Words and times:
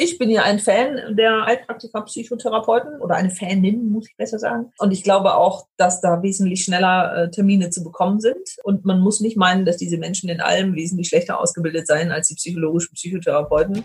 ich 0.00 0.16
bin 0.16 0.30
ja 0.30 0.44
ein 0.44 0.60
Fan 0.60 1.16
der 1.16 1.44
Heilpraktiker-Psychotherapeuten 1.44 3.00
oder 3.00 3.16
eine 3.16 3.30
Fanin, 3.30 3.90
muss 3.90 4.08
ich 4.08 4.16
besser 4.16 4.38
sagen. 4.38 4.70
Und 4.78 4.92
ich 4.92 5.02
glaube 5.02 5.34
auch, 5.34 5.66
dass 5.76 6.00
da 6.00 6.22
wesentlich 6.22 6.62
schneller 6.62 7.24
äh, 7.24 7.30
Termine 7.32 7.70
zu 7.70 7.82
bekommen 7.82 8.20
sind. 8.20 8.36
Und 8.62 8.84
man 8.84 9.00
muss 9.00 9.20
nicht 9.20 9.36
meinen, 9.36 9.64
dass 9.64 9.76
diese 9.76 9.98
Menschen 9.98 10.30
in 10.30 10.40
allem 10.40 10.76
wesentlich 10.76 11.08
schlechter 11.08 11.40
ausgebildet 11.40 11.88
seien 11.88 12.12
als 12.12 12.28
die 12.28 12.36
psychologischen 12.36 12.94
Psychotherapeuten. 12.94 13.84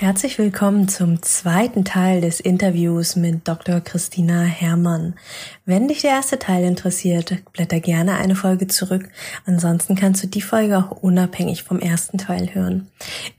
Herzlich 0.00 0.38
willkommen 0.38 0.88
zum 0.88 1.20
zweiten 1.20 1.84
Teil 1.84 2.22
des 2.22 2.40
Interviews 2.40 3.16
mit 3.16 3.46
Dr. 3.46 3.82
Christina 3.82 4.44
Herrmann. 4.44 5.12
Wenn 5.66 5.88
dich 5.88 6.00
der 6.00 6.12
erste 6.12 6.38
Teil 6.38 6.64
interessiert, 6.64 7.36
blätter 7.52 7.80
gerne 7.80 8.16
eine 8.16 8.34
Folge 8.34 8.66
zurück. 8.66 9.10
Ansonsten 9.44 9.96
kannst 9.96 10.22
du 10.22 10.26
die 10.26 10.40
Folge 10.40 10.78
auch 10.78 11.02
unabhängig 11.02 11.64
vom 11.64 11.80
ersten 11.80 12.16
Teil 12.16 12.54
hören. 12.54 12.88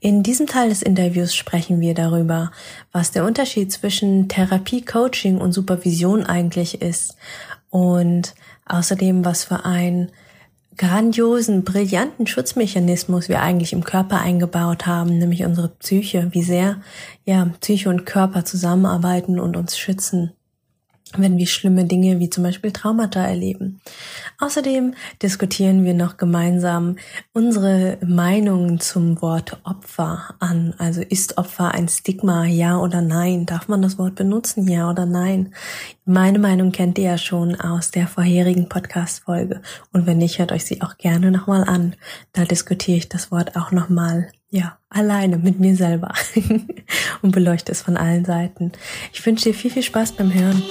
In 0.02 0.22
diesem 0.22 0.46
Teil 0.46 0.70
des 0.70 0.84
Interviews 0.84 1.34
sprechen 1.34 1.80
wir 1.82 1.96
darüber, 1.96 2.52
was 2.92 3.10
der 3.10 3.26
Unterschied 3.26 3.72
zwischen 3.72 4.28
Therapie, 4.28 4.86
Coaching 4.86 5.40
und 5.40 5.54
Supervision 5.54 6.28
eigentlich 6.28 6.80
ist 6.80 7.16
und 7.72 8.36
außerdem, 8.68 9.26
was 9.26 9.46
für 9.46 9.66
ein 9.66 10.12
grandiosen, 10.78 11.64
brillanten 11.64 12.28
Schutzmechanismus 12.28 13.30
wir 13.30 13.42
eigentlich 13.42 13.74
im 13.74 13.84
Körper 13.84 14.20
eingebaut 14.20 14.88
haben, 14.88 15.18
nämlich 15.18 15.46
unsere 15.46 15.70
Psyche, 15.70 16.30
wie 16.32 16.44
sehr 16.44 16.78
ja 17.26 17.50
Psyche 17.60 17.90
und 17.90 18.06
Körper 18.06 18.46
zusammenarbeiten 18.46 19.40
und 19.40 19.58
uns 19.58 19.78
schützen 19.78 20.32
wenn 21.18 21.38
wir 21.38 21.48
schlimme 21.48 21.86
Dinge 21.86 22.20
wie 22.20 22.30
zum 22.30 22.44
Beispiel 22.44 22.72
Traumata 22.72 23.24
erleben. 23.24 23.82
Außerdem 24.40 24.94
diskutieren 25.22 25.84
wir 25.84 25.94
noch 25.94 26.18
gemeinsam 26.18 26.98
unsere 27.34 27.98
Meinungen 28.06 28.80
zum 28.80 29.22
Wort 29.22 29.60
Opfer 29.64 30.36
an. 30.40 30.74
Also 30.78 31.02
ist 31.02 31.38
Opfer 31.38 31.74
ein 31.74 31.88
Stigma, 31.88 32.46
ja 32.46 32.78
oder 32.78 33.02
nein? 33.02 33.46
Darf 33.46 33.68
man 33.68 33.82
das 33.82 33.98
Wort 33.98 34.16
benutzen, 34.16 34.68
ja 34.68 34.90
oder 34.90 35.06
nein? 35.06 35.54
Meine 36.06 36.40
Meinung 36.40 36.72
kennt 36.72 36.98
ihr 36.98 37.12
ja 37.12 37.18
schon 37.18 37.56
aus 37.56 37.92
der 37.92 38.08
vorherigen 38.08 38.68
Podcast-Folge. 38.70 39.62
Und 39.94 40.06
wenn 40.06 40.18
nicht, 40.18 40.40
hört 40.40 40.52
euch 40.52 40.66
sie 40.66 40.82
auch 40.82 40.98
gerne 40.98 41.32
nochmal 41.32 41.64
an. 41.64 41.96
Da 42.34 42.46
diskutiere 42.46 42.98
ich 42.98 43.10
das 43.10 43.32
Wort 43.32 43.56
auch 43.56 43.72
nochmal 43.72 44.32
ja, 44.52 44.78
alleine 44.90 45.38
mit 45.38 45.60
mir 45.60 45.76
selber 45.76 46.14
und 47.22 47.32
beleuchte 47.32 47.72
es 47.72 47.82
von 47.82 47.96
allen 47.96 48.26
Seiten. 48.26 48.74
Ich 49.14 49.26
wünsche 49.26 49.46
dir 49.46 49.56
viel, 49.56 49.72
viel 49.72 49.82
Spaß 49.82 50.12
beim 50.12 50.34
Hören. 50.34 50.62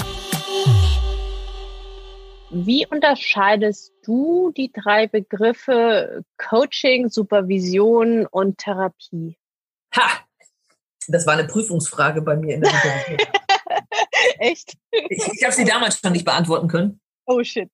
Wie 2.50 2.86
unterscheidest 2.86 3.92
du 4.04 4.52
die 4.54 4.70
drei 4.70 5.06
Begriffe 5.06 6.24
Coaching, 6.36 7.08
Supervision 7.08 8.26
und 8.26 8.58
Therapie? 8.58 9.38
Ha! 9.96 10.10
Das 11.08 11.26
war 11.26 11.34
eine 11.34 11.46
Prüfungsfrage 11.46 12.20
bei 12.20 12.36
mir 12.36 12.56
in 12.56 12.60
der. 12.60 12.72
Echt? 14.38 14.76
Ich, 14.90 15.26
ich 15.32 15.42
habe 15.42 15.54
sie 15.54 15.64
damals 15.64 15.98
schon 15.98 16.12
nicht 16.12 16.24
beantworten 16.24 16.68
können. 16.68 17.00
Oh 17.26 17.42
shit. 17.42 17.70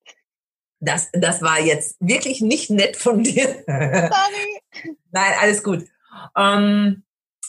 Das, 0.78 1.08
das 1.12 1.42
war 1.42 1.60
jetzt 1.60 1.96
wirklich 2.00 2.40
nicht 2.42 2.70
nett 2.70 2.96
von 2.96 3.24
dir. 3.24 3.64
Sorry. 3.66 4.96
Nein, 5.10 5.32
alles 5.40 5.62
gut. 5.64 5.86
Ähm, 6.36 7.04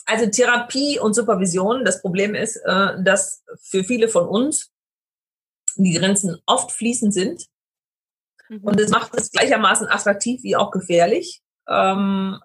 also 0.06 0.26
Therapie 0.26 0.98
und 0.98 1.14
Supervision, 1.14 1.84
das 1.84 2.00
Problem 2.00 2.34
ist, 2.34 2.56
äh, 2.64 3.02
dass 3.02 3.44
für 3.62 3.84
viele 3.84 4.08
von 4.08 4.26
uns 4.26 4.72
die 5.76 5.92
Grenzen 5.92 6.40
oft 6.46 6.72
fließend 6.72 7.12
sind. 7.12 7.46
Mhm. 8.48 8.64
Und 8.64 8.80
es 8.80 8.90
macht 8.90 9.14
es 9.14 9.30
gleichermaßen 9.30 9.86
attraktiv 9.86 10.42
wie 10.42 10.56
auch 10.56 10.70
gefährlich. 10.70 11.42
Ähm, 11.68 12.40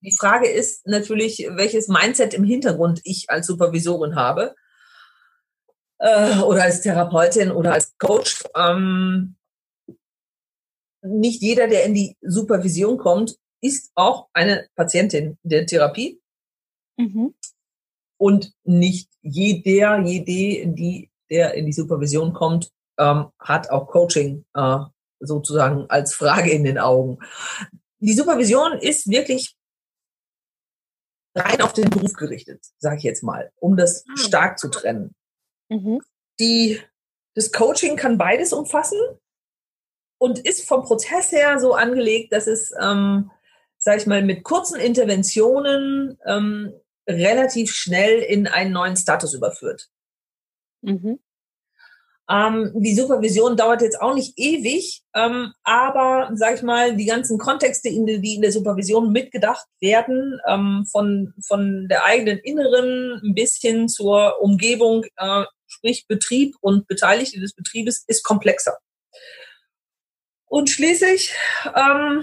die 0.00 0.16
Frage 0.16 0.48
ist 0.48 0.86
natürlich, 0.86 1.48
welches 1.50 1.88
Mindset 1.88 2.34
im 2.34 2.44
Hintergrund 2.44 3.00
ich 3.04 3.26
als 3.28 3.46
Supervisorin 3.46 4.14
habe 4.14 4.54
äh, 5.98 6.38
oder 6.38 6.64
als 6.64 6.82
Therapeutin 6.82 7.50
oder 7.50 7.72
als 7.72 7.96
Coach. 7.98 8.44
Ähm, 8.56 9.36
nicht 11.02 11.42
jeder, 11.42 11.68
der 11.68 11.84
in 11.84 11.94
die 11.94 12.16
Supervision 12.20 12.98
kommt, 12.98 13.36
ist 13.60 13.90
auch 13.94 14.28
eine 14.32 14.68
Patientin 14.74 15.38
der 15.42 15.66
Therapie. 15.66 16.20
Mhm. 16.96 17.34
Und 18.18 18.52
nicht 18.64 19.10
jeder, 19.22 20.00
jede, 20.00 20.72
die, 20.72 21.10
der 21.30 21.54
in 21.54 21.66
die 21.66 21.72
Supervision 21.72 22.32
kommt, 22.32 22.72
ähm, 22.98 23.30
hat 23.38 23.70
auch 23.70 23.86
Coaching 23.86 24.44
äh, 24.54 24.78
sozusagen 25.20 25.88
als 25.88 26.14
Frage 26.14 26.50
in 26.50 26.64
den 26.64 26.78
Augen. 26.78 27.18
Die 28.00 28.12
Supervision 28.12 28.78
ist 28.78 29.08
wirklich 29.08 29.56
rein 31.34 31.60
auf 31.60 31.72
den 31.72 31.90
Beruf 31.90 32.14
gerichtet, 32.14 32.64
sage 32.78 32.96
ich 32.96 33.02
jetzt 33.04 33.22
mal, 33.22 33.52
um 33.56 33.76
das 33.76 34.04
ah. 34.08 34.16
stark 34.16 34.58
zu 34.58 34.68
trennen. 34.68 35.14
Mhm. 35.68 36.00
Die, 36.40 36.80
das 37.34 37.52
Coaching 37.52 37.96
kann 37.96 38.18
beides 38.18 38.52
umfassen 38.52 38.98
und 40.18 40.40
ist 40.40 40.66
vom 40.66 40.82
Prozess 40.82 41.32
her 41.32 41.58
so 41.60 41.74
angelegt, 41.74 42.32
dass 42.32 42.46
es 42.46 42.72
ähm, 42.80 43.30
sage 43.88 44.02
ich 44.02 44.06
mal, 44.06 44.22
mit 44.22 44.44
kurzen 44.44 44.78
Interventionen 44.78 46.18
ähm, 46.26 46.74
relativ 47.08 47.72
schnell 47.72 48.18
in 48.18 48.46
einen 48.46 48.70
neuen 48.70 48.98
Status 48.98 49.32
überführt. 49.32 49.88
Mhm. 50.82 51.18
Ähm, 52.30 52.70
die 52.74 52.94
Supervision 52.94 53.56
dauert 53.56 53.80
jetzt 53.80 53.98
auch 53.98 54.14
nicht 54.14 54.34
ewig, 54.36 55.00
ähm, 55.14 55.54
aber 55.62 56.30
sage 56.34 56.56
ich 56.56 56.62
mal, 56.62 56.96
die 56.96 57.06
ganzen 57.06 57.38
Kontexte, 57.38 57.88
in 57.88 58.04
die, 58.04 58.34
in 58.34 58.42
der 58.42 58.52
Supervision 58.52 59.10
mitgedacht 59.10 59.66
werden, 59.80 60.38
ähm, 60.46 60.84
von, 60.92 61.32
von 61.46 61.88
der 61.88 62.04
eigenen 62.04 62.36
Inneren 62.40 63.22
ein 63.24 63.34
bisschen 63.34 63.88
zur 63.88 64.38
Umgebung, 64.42 65.06
äh, 65.16 65.44
sprich 65.66 66.06
Betrieb 66.06 66.56
und 66.60 66.86
Beteiligte 66.88 67.40
des 67.40 67.54
Betriebes, 67.54 68.04
ist 68.06 68.22
komplexer. 68.22 68.76
Und 70.44 70.68
schließlich 70.68 71.32
ähm, 71.74 72.22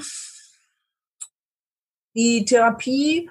die 2.15 2.45
Therapie 2.45 3.29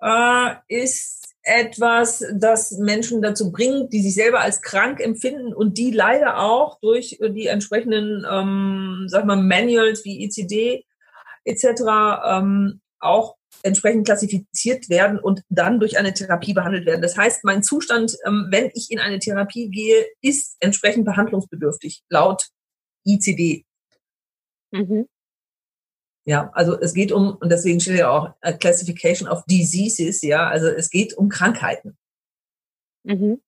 äh, 0.00 0.54
ist 0.68 1.22
etwas, 1.42 2.24
das 2.34 2.72
Menschen 2.72 3.20
dazu 3.20 3.50
bringt, 3.50 3.92
die 3.92 4.00
sich 4.00 4.14
selber 4.14 4.40
als 4.40 4.62
krank 4.62 5.00
empfinden 5.00 5.52
und 5.52 5.76
die 5.76 5.90
leider 5.90 6.38
auch 6.38 6.78
durch 6.80 7.18
die 7.20 7.46
entsprechenden, 7.46 8.24
ähm, 8.30 9.06
sag 9.08 9.24
mal, 9.24 9.36
Manuals 9.36 10.04
wie 10.04 10.24
ICD 10.24 10.84
etc. 11.44 11.64
Ähm, 12.24 12.80
auch 13.00 13.36
entsprechend 13.64 14.06
klassifiziert 14.06 14.88
werden 14.88 15.18
und 15.18 15.42
dann 15.48 15.80
durch 15.80 15.98
eine 15.98 16.14
Therapie 16.14 16.54
behandelt 16.54 16.86
werden. 16.86 17.02
Das 17.02 17.16
heißt, 17.16 17.44
mein 17.44 17.62
Zustand, 17.62 18.16
ähm, 18.26 18.46
wenn 18.50 18.70
ich 18.74 18.90
in 18.90 18.98
eine 18.98 19.18
Therapie 19.18 19.68
gehe, 19.68 20.06
ist 20.20 20.56
entsprechend 20.60 21.04
behandlungsbedürftig, 21.04 22.02
laut 22.08 22.48
ICD. 23.04 23.64
Mhm. 24.70 25.06
Ja, 26.24 26.50
also 26.52 26.78
es 26.78 26.94
geht 26.94 27.10
um, 27.10 27.36
und 27.36 27.50
deswegen 27.50 27.80
steht 27.80 27.98
ja 27.98 28.10
auch 28.10 28.30
a 28.40 28.52
Classification 28.52 29.28
of 29.28 29.44
Diseases, 29.46 30.22
ja, 30.22 30.48
also 30.48 30.68
es 30.68 30.88
geht 30.88 31.14
um 31.14 31.28
Krankheiten. 31.28 31.96
Mhm. 33.02 33.40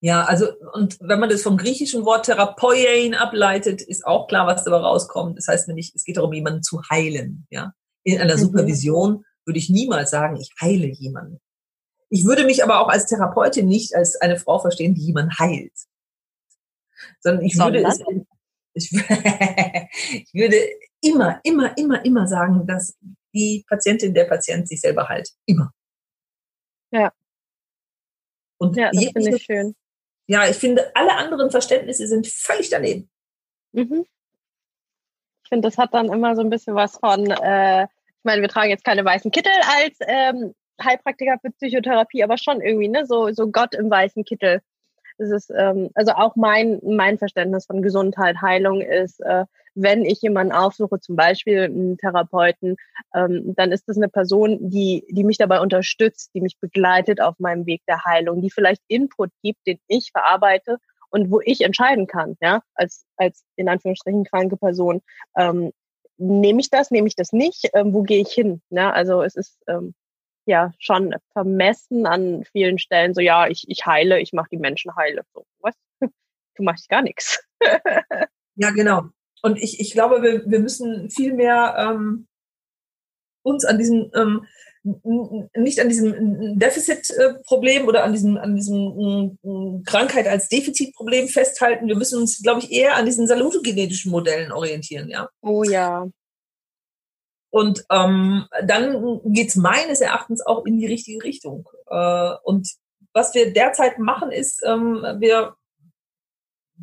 Ja, 0.00 0.24
also, 0.24 0.48
und 0.74 0.98
wenn 1.00 1.18
man 1.18 1.30
das 1.30 1.42
vom 1.42 1.56
griechischen 1.56 2.04
Wort 2.04 2.26
Therapeuen 2.26 3.14
ableitet, 3.14 3.82
ist 3.82 4.06
auch 4.06 4.28
klar, 4.28 4.46
was 4.46 4.62
dabei 4.62 4.76
rauskommt. 4.76 5.38
Das 5.38 5.48
heißt 5.48 5.66
nämlich, 5.68 5.92
es 5.94 6.04
geht 6.04 6.18
darum, 6.18 6.32
jemanden 6.32 6.62
zu 6.62 6.80
heilen, 6.90 7.46
ja. 7.50 7.72
In 8.04 8.20
einer 8.20 8.36
mhm. 8.36 8.40
Supervision 8.40 9.24
würde 9.44 9.58
ich 9.58 9.68
niemals 9.68 10.10
sagen, 10.10 10.36
ich 10.36 10.52
heile 10.60 10.86
jemanden. 10.86 11.40
Ich 12.08 12.24
würde 12.24 12.44
mich 12.44 12.62
aber 12.62 12.80
auch 12.80 12.88
als 12.88 13.06
Therapeutin 13.06 13.66
nicht 13.66 13.96
als 13.96 14.20
eine 14.20 14.38
Frau 14.38 14.60
verstehen, 14.60 14.94
die 14.94 15.06
jemanden 15.06 15.36
heilt. 15.38 15.72
Sondern 17.20 17.44
ich 17.44 17.56
Sondern? 17.56 17.82
würde 17.82 17.88
es, 17.88 18.26
ich, 18.76 18.92
ich 20.12 20.34
würde 20.34 20.56
immer, 21.00 21.40
immer, 21.42 21.76
immer, 21.76 22.04
immer 22.04 22.26
sagen, 22.26 22.66
dass 22.66 22.96
die 23.34 23.64
Patientin, 23.68 24.14
der 24.14 24.24
Patient 24.24 24.68
sich 24.68 24.80
selber 24.80 25.08
heilt. 25.08 25.30
Immer. 25.46 25.72
Ja. 26.92 27.12
Und 28.58 28.76
ja, 28.76 28.90
das 28.92 29.04
finde 29.04 29.36
ich 29.36 29.42
schön. 29.42 29.74
Ja, 30.28 30.48
ich 30.48 30.56
finde, 30.56 30.90
alle 30.94 31.14
anderen 31.14 31.50
Verständnisse 31.50 32.06
sind 32.06 32.26
völlig 32.26 32.70
daneben. 32.70 33.08
Mhm. 33.72 34.06
Ich 35.44 35.48
finde, 35.48 35.68
das 35.68 35.78
hat 35.78 35.94
dann 35.94 36.12
immer 36.12 36.34
so 36.34 36.42
ein 36.42 36.50
bisschen 36.50 36.74
was 36.74 36.96
von, 36.98 37.30
äh, 37.30 37.84
ich 37.84 38.24
meine, 38.24 38.42
wir 38.42 38.48
tragen 38.48 38.70
jetzt 38.70 38.84
keine 38.84 39.04
weißen 39.04 39.30
Kittel 39.30 39.52
als 39.78 39.96
ähm, 40.00 40.54
Heilpraktiker 40.82 41.38
für 41.40 41.50
Psychotherapie, 41.52 42.24
aber 42.24 42.36
schon 42.38 42.60
irgendwie, 42.60 42.88
ne, 42.88 43.06
so, 43.06 43.30
so 43.32 43.50
Gott 43.50 43.74
im 43.74 43.88
weißen 43.88 44.24
Kittel. 44.24 44.60
Es 45.18 45.30
ist, 45.30 45.52
ähm, 45.56 45.90
also 45.94 46.12
auch 46.12 46.36
mein, 46.36 46.80
mein 46.84 47.18
Verständnis 47.18 47.66
von 47.66 47.82
Gesundheit, 47.82 48.40
Heilung 48.40 48.80
ist, 48.80 49.20
äh, 49.20 49.44
wenn 49.74 50.04
ich 50.04 50.22
jemanden 50.22 50.52
aufsuche, 50.52 51.00
zum 51.00 51.16
Beispiel 51.16 51.64
einen 51.64 51.98
Therapeuten, 51.98 52.76
ähm, 53.14 53.54
dann 53.56 53.72
ist 53.72 53.88
das 53.88 53.96
eine 53.96 54.08
Person, 54.08 54.70
die, 54.70 55.04
die 55.10 55.24
mich 55.24 55.36
dabei 55.36 55.60
unterstützt, 55.60 56.30
die 56.34 56.40
mich 56.40 56.58
begleitet 56.58 57.20
auf 57.20 57.38
meinem 57.38 57.66
Weg 57.66 57.82
der 57.86 58.04
Heilung, 58.04 58.40
die 58.40 58.50
vielleicht 58.50 58.82
Input 58.88 59.30
gibt, 59.42 59.60
den 59.66 59.78
ich 59.86 60.10
verarbeite 60.12 60.78
und 61.10 61.30
wo 61.30 61.40
ich 61.44 61.60
entscheiden 61.60 62.06
kann, 62.06 62.36
ja, 62.40 62.62
als, 62.74 63.04
als 63.16 63.44
in 63.56 63.68
Anführungsstrichen 63.68 64.24
kranke 64.24 64.56
Person, 64.56 65.02
ähm, 65.36 65.72
nehme 66.18 66.60
ich 66.60 66.70
das, 66.70 66.90
nehme 66.90 67.08
ich 67.08 67.14
das 67.14 67.32
nicht, 67.32 67.70
ähm, 67.74 67.92
wo 67.92 68.02
gehe 68.02 68.20
ich 68.20 68.32
hin? 68.32 68.62
Ne? 68.70 68.92
Also 68.92 69.22
es 69.22 69.36
ist 69.36 69.58
ähm, 69.68 69.94
ja 70.46 70.72
schon 70.78 71.14
vermessen 71.32 72.06
an 72.06 72.44
vielen 72.52 72.78
Stellen, 72.78 73.14
so 73.14 73.20
ja, 73.20 73.48
ich, 73.48 73.64
ich 73.68 73.86
heile, 73.86 74.20
ich 74.20 74.32
mache 74.32 74.48
die 74.50 74.58
Menschen 74.58 74.94
heile. 74.96 75.22
So, 75.34 75.44
was? 75.60 75.74
Du 76.56 76.62
machst 76.62 76.88
gar 76.88 77.02
nichts. 77.02 77.38
ja, 78.54 78.70
genau. 78.70 79.10
Und 79.42 79.58
ich, 79.62 79.78
ich 79.78 79.92
glaube, 79.92 80.22
wir, 80.22 80.50
wir 80.50 80.58
müssen 80.58 81.10
viel 81.10 81.34
mehr 81.34 81.76
ähm, 81.78 82.26
uns 83.42 83.66
an 83.66 83.76
diesem 83.76 84.10
ähm, 84.14 84.46
nicht 85.56 85.80
an 85.80 85.88
diesem 85.88 86.58
Defizitproblem 86.58 87.88
oder 87.88 88.04
an 88.04 88.12
diesem, 88.12 88.36
an 88.36 88.54
diesem 88.54 89.38
Krankheit 89.84 90.28
als 90.28 90.48
Defizitproblem 90.48 91.28
festhalten. 91.28 91.88
Wir 91.88 91.96
müssen 91.96 92.20
uns, 92.20 92.40
glaube 92.40 92.60
ich, 92.60 92.70
eher 92.70 92.96
an 92.96 93.04
diesen 93.04 93.26
salutogenetischen 93.26 94.12
Modellen 94.12 94.52
orientieren, 94.52 95.08
ja. 95.08 95.28
Oh 95.42 95.64
ja. 95.64 96.06
Und 97.56 97.86
ähm, 97.90 98.44
dann 98.64 99.22
geht's 99.24 99.56
meines 99.56 100.02
Erachtens 100.02 100.44
auch 100.44 100.66
in 100.66 100.76
die 100.76 100.84
richtige 100.84 101.24
Richtung. 101.24 101.66
Äh, 101.88 102.34
und 102.42 102.68
was 103.14 103.34
wir 103.34 103.50
derzeit 103.54 103.98
machen, 103.98 104.30
ist, 104.30 104.62
ähm, 104.66 105.02
wir 105.20 105.56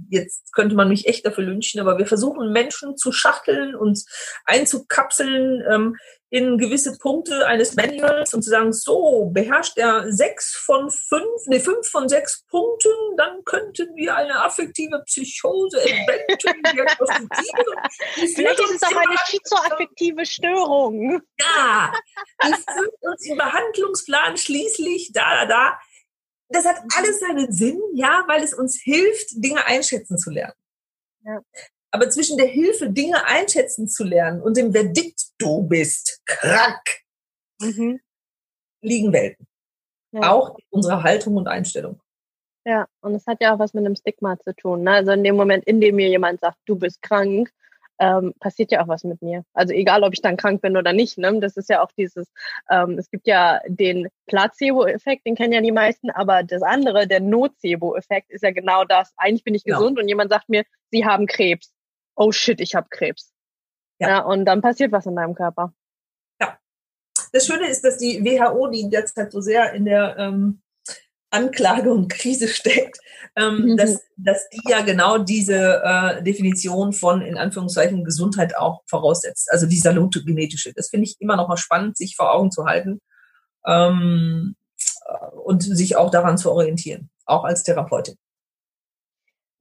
jetzt 0.10 0.52
könnte 0.52 0.74
man 0.74 0.90
mich 0.90 1.06
echt 1.06 1.28
dafür 1.28 1.44
lynchen, 1.44 1.80
aber 1.80 2.00
wir 2.00 2.08
versuchen 2.08 2.52
Menschen 2.52 2.98
zu 2.98 3.12
schachteln 3.12 3.76
und 3.76 4.04
einzukapseln 4.46 5.62
ähm, 5.72 5.96
in 6.34 6.58
gewisse 6.58 6.98
Punkte 6.98 7.46
eines 7.46 7.76
Manuals 7.76 8.34
und 8.34 8.42
zu 8.42 8.50
sagen, 8.50 8.74
so, 8.74 9.30
beherrscht 9.32 9.78
er 9.78 10.12
sechs 10.12 10.56
von 10.56 10.90
fünf, 10.90 11.46
nee, 11.46 11.60
fünf 11.60 11.88
von 11.88 12.10
sechs 12.10 12.44
Punkten, 12.48 12.90
dann 13.18 13.44
könnten 13.46 13.96
wir 13.96 14.16
eine 14.16 14.44
affektive 14.44 15.04
Psychose 15.06 15.80
eventuell 15.84 16.56
diagnostizieren. 16.74 18.34
Vielleicht 18.34 18.60
ist 18.62 18.72
es 18.72 18.82
auch 18.82 18.96
eine 18.96 19.16
schizoaffektive 19.28 20.26
Störung. 20.26 21.22
Ja, 21.40 21.94
die 22.44 22.54
führt 22.54 22.96
uns 23.02 23.28
im 23.28 23.38
Behandlungsplan 23.38 24.36
schließlich 24.36 25.12
da, 25.14 25.46
da, 25.46 25.46
da 25.46 25.80
das 26.50 26.66
hat 26.66 26.78
alles 26.98 27.20
seinen 27.20 27.52
Sinn, 27.52 27.80
ja, 27.94 28.24
weil 28.28 28.42
es 28.42 28.56
uns 28.56 28.82
hilft, 28.82 29.30
Dinge 29.36 29.64
einschätzen 29.68 30.18
zu 30.18 30.32
lernen. 30.32 30.54
Ja. 31.26 31.42
Aber 31.94 32.10
zwischen 32.10 32.38
der 32.38 32.48
Hilfe, 32.48 32.90
Dinge 32.90 33.24
einschätzen 33.28 33.88
zu 33.88 34.04
lernen 34.04 34.42
und 34.42 34.58
dem 34.58 34.74
Verdikt, 34.74 35.28
du 35.38 35.62
bist 35.62 36.22
krank, 36.26 37.02
mhm. 37.62 38.00
liegen 38.82 39.14
Welten. 39.14 39.46
Ja. 40.12 40.32
Auch 40.32 40.58
in 40.58 40.66
unserer 40.72 41.04
Haltung 41.04 41.36
und 41.36 41.48
Einstellung. 41.48 42.02
Ja, 42.66 42.88
und 43.02 43.14
es 43.14 43.28
hat 43.28 43.42
ja 43.42 43.54
auch 43.54 43.60
was 43.60 43.76
mit 43.76 43.86
einem 43.86 43.96
Stigma 43.96 44.40
zu 44.40 44.56
tun. 44.56 44.82
Ne? 44.84 44.92
Also 44.92 45.12
in 45.12 45.24
dem 45.24 45.36
Moment, 45.36 45.66
in 45.66 45.82
dem 45.82 45.96
mir 45.96 46.10
jemand 46.10 46.40
sagt, 46.40 46.58
du 46.66 46.76
bist 46.76 47.00
krank, 47.04 47.52
ähm, 48.00 48.34
passiert 48.40 48.72
ja 48.72 48.84
auch 48.84 48.88
was 48.88 49.04
mit 49.04 49.22
mir. 49.22 49.44
Also 49.54 49.74
egal, 49.74 50.04
ob 50.04 50.14
ich 50.14 50.22
dann 50.22 50.38
krank 50.38 50.64
bin 50.64 50.76
oder 50.76 50.94
nicht. 50.94 51.20
Ne? 51.20 51.40
Das 51.42 51.58
ist 51.58 51.70
ja 51.70 51.84
auch 51.84 51.92
dieses, 51.96 52.28
ähm, 52.72 52.98
es 52.98 53.12
gibt 53.12 53.28
ja 53.28 53.60
den 53.68 54.08
Placebo-Effekt, 54.26 55.28
den 55.28 55.36
kennen 55.36 55.54
ja 55.54 55.62
die 55.62 55.72
meisten, 55.72 56.10
aber 56.10 56.42
das 56.42 56.64
andere, 56.64 57.08
der 57.08 57.20
Nocebo-Effekt, 57.20 58.32
ist 58.32 58.44
ja 58.44 58.52
genau 58.52 58.84
das. 58.84 59.14
Eigentlich 59.18 59.44
bin 59.44 59.54
ich 59.54 59.64
genau. 59.64 59.78
gesund 59.78 60.00
und 60.00 60.08
jemand 60.08 60.32
sagt 60.32 60.50
mir, 60.50 60.64
Sie 60.90 61.06
haben 61.06 61.28
Krebs. 61.28 61.72
Oh 62.16 62.32
shit, 62.32 62.60
ich 62.62 62.76
habe 62.76 62.88
Krebs. 62.90 63.34
Ja. 64.00 64.10
ja. 64.10 64.20
Und 64.20 64.46
dann 64.46 64.62
passiert 64.62 64.92
was 64.92 65.06
in 65.06 65.16
deinem 65.16 65.36
Körper. 65.36 65.74
Ja. 66.40 66.58
Das 67.32 67.46
Schöne 67.46 67.68
ist, 67.68 67.84
dass 67.84 67.98
die 67.98 68.24
WHO, 68.24 68.68
die 68.68 68.90
derzeit 68.90 69.32
so 69.32 69.42
sehr 69.42 69.74
in 69.74 69.86
der 69.86 70.16
ähm, 70.18 70.62
Anklage 71.34 71.92
und 71.92 72.10
Krise 72.10 72.48
steckt, 72.48 73.00
ähm, 73.36 73.72
mhm. 73.72 73.78
dass, 73.78 74.02
dass 74.18 74.48
die 74.50 74.62
ja 74.70 74.82
genau 74.82 75.18
diese 75.18 75.82
äh, 75.84 76.24
Definition 76.24 76.94
von 76.94 77.22
in 77.22 77.38
Anführungszeichen 77.38 78.04
Gesundheit 78.04 78.56
auch 78.56 78.84
voraussetzt. 78.86 79.52
Also 79.52 79.66
die 79.66 79.80
salutogenetische. 79.80 80.74
Das 80.74 80.90
finde 80.90 81.06
ich 81.06 81.20
immer 81.20 81.36
noch 81.36 81.48
mal 81.48 81.58
spannend, 81.58 81.98
sich 81.98 82.16
vor 82.16 82.32
Augen 82.32 82.52
zu 82.52 82.66
halten 82.66 83.02
ähm, 83.66 84.56
äh, 85.06 85.36
und 85.36 85.64
sich 85.64 85.96
auch 85.96 86.12
daran 86.12 86.38
zu 86.38 86.52
orientieren, 86.52 87.10
auch 87.26 87.44
als 87.44 87.64
Therapeutin. 87.64 88.16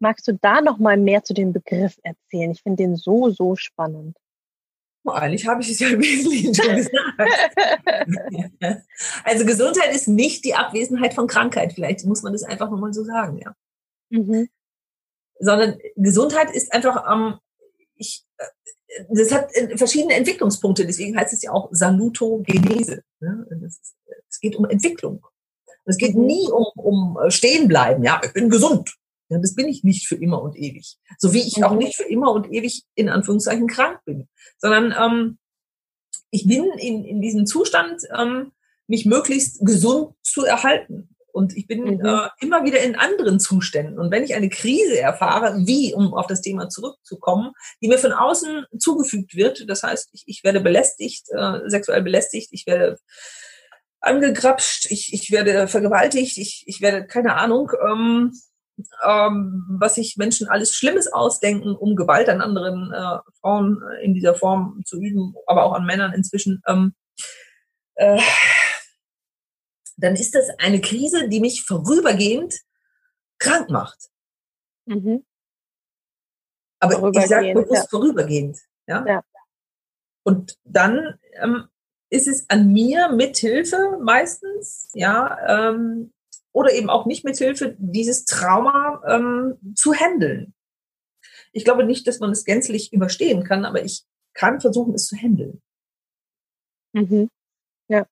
Magst 0.02 0.26
du 0.26 0.32
da 0.34 0.60
noch 0.60 0.78
mal 0.78 0.96
mehr 0.96 1.22
zu 1.22 1.32
dem 1.32 1.52
Begriff 1.52 1.96
erzählen? 2.02 2.50
Ich 2.50 2.62
finde 2.62 2.82
den 2.82 2.96
so, 2.96 3.30
so 3.30 3.54
spannend. 3.54 4.16
Eigentlich 5.04 5.46
habe 5.46 5.62
ich 5.62 5.70
es 5.70 5.78
ja 5.78 5.88
im 5.90 6.00
Wesentlichen 6.00 6.52
schon 6.52 6.74
gesagt. 6.74 6.96
also 9.24 9.46
Gesundheit 9.46 9.94
ist 9.94 10.08
nicht 10.08 10.44
die 10.44 10.54
Abwesenheit 10.54 11.14
von 11.14 11.28
Krankheit. 11.28 11.74
Vielleicht 11.74 12.04
muss 12.04 12.24
man 12.24 12.32
das 12.32 12.42
einfach 12.42 12.68
nochmal 12.68 12.92
so 12.92 13.04
sagen, 13.04 13.38
ja. 13.38 13.54
Mhm. 14.10 14.48
Sondern 15.38 15.78
Gesundheit 15.94 16.50
ist 16.50 16.72
einfach 16.72 17.04
am, 17.04 17.34
ähm, 17.34 17.38
ich, 17.94 18.24
äh, 18.38 19.04
das 19.08 19.30
hat 19.30 19.52
verschiedene 19.76 20.14
Entwicklungspunkte. 20.14 20.84
Deswegen 20.84 21.16
heißt 21.16 21.32
es 21.32 21.42
ja 21.42 21.52
auch 21.52 21.68
Salutogenese. 21.70 23.04
Ne? 23.20 23.46
Es 24.28 24.40
geht 24.40 24.56
um 24.56 24.64
Entwicklung. 24.64 25.24
Es 25.84 25.96
geht 25.96 26.16
mhm. 26.16 26.26
nie 26.26 26.48
um, 26.50 26.66
um 26.74 27.18
äh, 27.24 27.30
Stehenbleiben. 27.30 28.02
Ja, 28.02 28.20
ich 28.24 28.32
bin 28.32 28.50
gesund. 28.50 28.96
Ja, 29.32 29.38
das 29.38 29.54
bin 29.54 29.66
ich 29.66 29.82
nicht 29.82 30.06
für 30.06 30.16
immer 30.16 30.42
und 30.42 30.56
ewig. 30.58 30.98
So 31.16 31.32
wie 31.32 31.40
ich 31.40 31.56
mhm. 31.56 31.64
auch 31.64 31.74
nicht 31.74 31.96
für 31.96 32.04
immer 32.04 32.32
und 32.32 32.52
ewig 32.52 32.84
in 32.94 33.08
Anführungszeichen 33.08 33.66
krank 33.66 34.00
bin, 34.04 34.28
sondern 34.58 34.94
ähm, 34.98 35.38
ich 36.30 36.46
bin 36.46 36.64
in, 36.76 37.04
in 37.04 37.22
diesem 37.22 37.46
Zustand, 37.46 38.02
ähm, 38.14 38.52
mich 38.86 39.06
möglichst 39.06 39.64
gesund 39.64 40.14
zu 40.22 40.44
erhalten. 40.44 41.08
Und 41.32 41.56
ich 41.56 41.66
bin 41.66 41.84
mhm. 41.84 42.04
äh, 42.04 42.28
immer 42.40 42.64
wieder 42.64 42.80
in 42.80 42.94
anderen 42.94 43.40
Zuständen. 43.40 43.98
Und 43.98 44.10
wenn 44.10 44.22
ich 44.22 44.34
eine 44.34 44.50
Krise 44.50 45.00
erfahre, 45.00 45.66
wie, 45.66 45.94
um 45.94 46.12
auf 46.12 46.26
das 46.26 46.42
Thema 46.42 46.68
zurückzukommen, 46.68 47.52
die 47.80 47.88
mir 47.88 47.96
von 47.96 48.12
außen 48.12 48.66
zugefügt 48.78 49.34
wird, 49.34 49.64
das 49.66 49.82
heißt, 49.82 50.10
ich, 50.12 50.24
ich 50.26 50.44
werde 50.44 50.60
belästigt, 50.60 51.24
äh, 51.30 51.60
sexuell 51.70 52.02
belästigt, 52.02 52.50
ich 52.52 52.66
werde 52.66 52.98
angegrapscht, 54.00 54.90
ich, 54.90 55.14
ich 55.14 55.30
werde 55.30 55.68
vergewaltigt, 55.68 56.36
ich, 56.36 56.64
ich 56.66 56.82
werde, 56.82 57.06
keine 57.06 57.36
Ahnung, 57.36 57.70
ähm, 57.88 58.32
ähm, 59.06 59.64
was 59.80 59.96
sich 59.96 60.16
Menschen 60.16 60.48
alles 60.48 60.74
Schlimmes 60.74 61.12
ausdenken, 61.12 61.74
um 61.74 61.96
Gewalt 61.96 62.28
an 62.28 62.40
anderen 62.40 62.92
äh, 62.92 63.18
Frauen 63.40 63.82
in 64.02 64.14
dieser 64.14 64.34
Form 64.34 64.82
zu 64.84 65.00
üben, 65.00 65.34
aber 65.46 65.64
auch 65.64 65.74
an 65.74 65.84
Männern 65.84 66.12
inzwischen, 66.12 66.62
ähm, 66.66 66.94
äh, 67.94 68.20
dann 69.96 70.14
ist 70.14 70.34
das 70.34 70.48
eine 70.58 70.80
Krise, 70.80 71.28
die 71.28 71.40
mich 71.40 71.64
vorübergehend 71.64 72.54
krank 73.38 73.70
macht. 73.70 74.10
Mhm. 74.86 75.24
Aber 76.80 77.10
ich 77.14 77.26
sage 77.26 77.52
bewusst 77.54 77.72
ja. 77.72 77.86
vorübergehend. 77.88 78.58
Ja? 78.86 79.04
ja? 79.06 79.22
Und 80.24 80.58
dann 80.64 81.18
ähm, 81.40 81.68
ist 82.10 82.26
es 82.26 82.48
an 82.50 82.72
mir 82.72 83.08
mithilfe 83.10 83.98
meistens, 84.02 84.90
ja, 84.94 85.70
ähm, 85.70 86.12
oder 86.52 86.72
eben 86.72 86.90
auch 86.90 87.06
nicht 87.06 87.24
mit 87.24 87.36
Hilfe 87.36 87.74
dieses 87.78 88.24
Trauma 88.24 89.02
ähm, 89.08 89.74
zu 89.74 89.94
handeln. 89.94 90.54
Ich 91.52 91.64
glaube 91.64 91.84
nicht, 91.84 92.06
dass 92.06 92.20
man 92.20 92.30
es 92.30 92.44
gänzlich 92.44 92.92
überstehen 92.92 93.44
kann, 93.44 93.64
aber 93.64 93.84
ich 93.84 94.04
kann 94.34 94.60
versuchen, 94.60 94.94
es 94.94 95.06
zu 95.06 95.16
handeln. 95.16 95.62
Mhm. 96.92 97.28
Ja. 97.88 98.06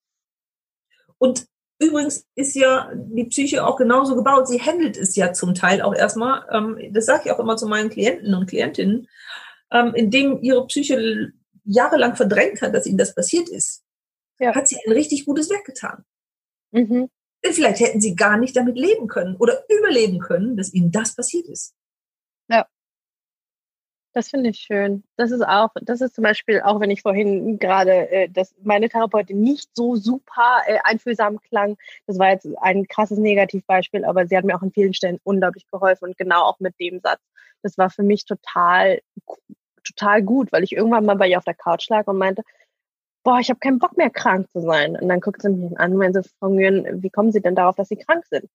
Und 1.19 1.47
übrigens 1.79 2.27
ist 2.35 2.55
ja 2.55 2.91
die 2.95 3.25
Psyche 3.25 3.67
auch 3.67 3.77
genauso 3.77 4.15
gebaut. 4.15 4.49
Sie 4.49 4.61
handelt 4.61 4.97
es 4.97 5.17
ja 5.17 5.33
zum 5.33 5.55
Teil 5.55 5.83
auch 5.83 5.95
erstmal, 5.95 6.45
ähm, 6.51 6.93
das 6.93 7.07
sage 7.07 7.23
ich 7.27 7.31
auch 7.33 7.39
immer 7.39 7.57
zu 7.57 7.67
meinen 7.67 7.91
Klienten 7.91 8.35
und 8.35 8.47
Klientinnen, 8.47 9.09
ähm, 9.71 9.95
indem 9.95 10.43
ihre 10.43 10.67
Psyche 10.67 11.33
jahrelang 11.65 12.17
verdrängt 12.17 12.63
hat, 12.63 12.75
dass 12.75 12.87
ihnen 12.87 12.99
das 12.99 13.15
passiert 13.15 13.49
ist, 13.49 13.85
ja. 14.39 14.55
hat 14.55 14.69
sie 14.69 14.79
ein 14.85 14.93
richtig 14.93 15.25
gutes 15.25 15.51
Werk 15.51 15.65
getan. 15.65 16.05
Mhm. 16.73 17.09
Vielleicht 17.43 17.81
hätten 17.81 18.01
sie 18.01 18.15
gar 18.15 18.37
nicht 18.37 18.57
damit 18.57 18.77
leben 18.77 19.09
können 19.09 19.37
oder 19.37 19.65
überleben 19.69 20.19
können, 20.19 20.57
dass 20.57 20.75
ihnen 20.75 20.93
das 20.93 21.17
passiert 21.17 21.47
ist. 21.47 21.75
Ja. 22.49 22.67
Das 24.13 24.29
finde 24.29 24.51
ich 24.51 24.59
schön. 24.59 25.05
Das 25.17 25.31
ist 25.31 25.43
auch, 25.43 25.71
das 25.83 26.01
ist 26.01 26.17
zum 26.17 26.25
Beispiel, 26.25 26.61
auch 26.63 26.81
wenn 26.81 26.91
ich 26.91 27.03
vorhin 27.03 27.59
gerade, 27.61 28.11
äh, 28.11 28.29
dass 28.29 28.55
meine 28.63 28.89
Therapeutin 28.89 29.41
nicht 29.41 29.71
so 29.75 29.95
super 29.95 30.63
äh, 30.67 30.79
einfühlsam 30.83 31.41
klang, 31.41 31.77
das 32.07 32.19
war 32.19 32.31
jetzt 32.31 32.49
ein 32.61 32.89
krasses 32.89 33.19
Negativbeispiel, 33.19 34.05
aber 34.05 34.27
sie 34.27 34.37
hat 34.37 34.45
mir 34.45 34.57
auch 34.57 34.63
an 34.63 34.73
vielen 34.73 34.95
Stellen 34.95 35.21
unglaublich 35.23 35.67
geholfen 35.71 36.07
und 36.09 36.19
genau 36.19 36.43
auch 36.43 36.59
mit 36.59 36.79
dem 36.81 36.99
Satz. 37.01 37.21
Das 37.63 37.79
war 37.79 37.89
für 37.89 38.03
mich 38.03 38.25
total, 38.25 39.01
total 39.85 40.23
gut, 40.23 40.51
weil 40.51 40.65
ich 40.65 40.73
irgendwann 40.73 41.05
mal 41.05 41.17
bei 41.17 41.29
ihr 41.29 41.39
auf 41.39 41.45
der 41.45 41.55
Couch 41.55 41.89
lag 41.89 42.09
und 42.09 42.19
meinte, 42.19 42.43
boah, 43.23 43.39
ich 43.41 43.51
habe 43.51 43.61
keinen 43.61 43.79
Bock 43.79 43.97
mehr 43.97 44.11
krank 44.11 44.51
zu 44.51 44.61
sein. 44.61 44.97
Und 44.97 45.09
dann 45.09 45.21
guckt 45.21 45.43
sie 45.43 45.51
mich 45.51 45.79
an 45.79 45.93
und 45.93 45.99
meinte, 45.99 46.23
Frau 46.39 46.49
Nguyen, 46.49 47.03
wie 47.03 47.11
kommen 47.11 47.33
Sie 47.33 47.41
denn 47.41 47.55
darauf, 47.55 47.77
dass 47.77 47.89
Sie 47.89 47.97
krank 47.97 48.25
sind? 48.31 48.49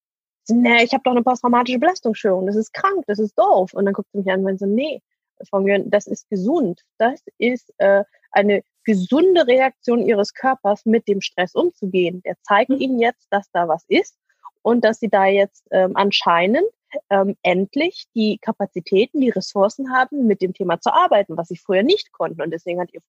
nee, 0.50 0.84
ich 0.84 0.94
habe 0.94 1.04
doch 1.04 1.12
eine 1.12 1.24
posttraumatische 1.24 1.80
Belastungsstörung, 1.80 2.46
das 2.46 2.56
ist 2.56 2.74
krank, 2.74 3.04
das 3.08 3.20
ist 3.20 3.38
doof. 3.38 3.74
Und 3.74 3.86
dann 3.86 3.94
guckt 3.94 4.10
sie 4.12 4.20
mich 4.20 4.30
an 4.30 4.40
und 4.40 4.46
meint 4.46 4.60
so, 4.60 4.66
nee, 4.66 5.02
das 5.40 6.08
ist 6.08 6.30
gesund. 6.30 6.82
Das 6.98 7.22
ist 7.38 7.74
äh, 7.78 8.04
eine 8.32 8.64
gesunde 8.84 9.48
Reaktion 9.48 10.06
ihres 10.06 10.34
Körpers, 10.34 10.86
mit 10.86 11.08
dem 11.08 11.22
Stress 11.22 11.56
umzugehen. 11.56 12.22
Der 12.24 12.36
zeigt 12.44 12.70
mhm. 12.70 12.80
ihnen 12.80 13.00
jetzt, 13.00 13.28
dass 13.32 13.50
da 13.52 13.68
was 13.68 13.84
ist 13.88 14.18
und 14.62 14.86
dass 14.86 15.00
sie 15.00 15.10
da 15.10 15.26
jetzt 15.26 15.68
ähm, 15.72 15.96
anscheinend 15.96 16.66
ähm, 17.10 17.36
endlich 17.44 18.06
die 18.16 18.38
Kapazitäten, 18.40 19.22
die 19.22 19.30
Ressourcen 19.30 19.92
haben, 19.94 20.28
mit 20.28 20.42
dem 20.42 20.54
Thema 20.54 20.80
zu 20.80 20.94
arbeiten, 20.94 21.38
was 21.38 21.48
sie 21.48 21.58
früher 21.58 21.84
nicht 21.84 22.12
konnten. 22.12 22.42
Und 22.42 22.52
deswegen 22.52 22.80
hat 22.80 22.94
ihr 22.94 23.02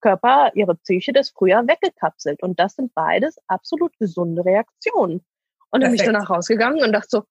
Körper, 0.00 0.50
ihre 0.54 0.74
Psyche 0.76 1.12
das 1.12 1.30
früher 1.30 1.66
weggekapselt. 1.66 2.42
Und 2.42 2.58
das 2.58 2.74
sind 2.74 2.94
beides 2.94 3.38
absolut 3.46 3.96
gesunde 3.98 4.44
Reaktionen. 4.44 5.24
Und 5.70 5.82
dann 5.82 5.90
bin 5.90 6.00
ich 6.00 6.06
danach 6.06 6.30
rausgegangen 6.30 6.82
und 6.82 6.92
dachte 6.92 7.08
so, 7.10 7.22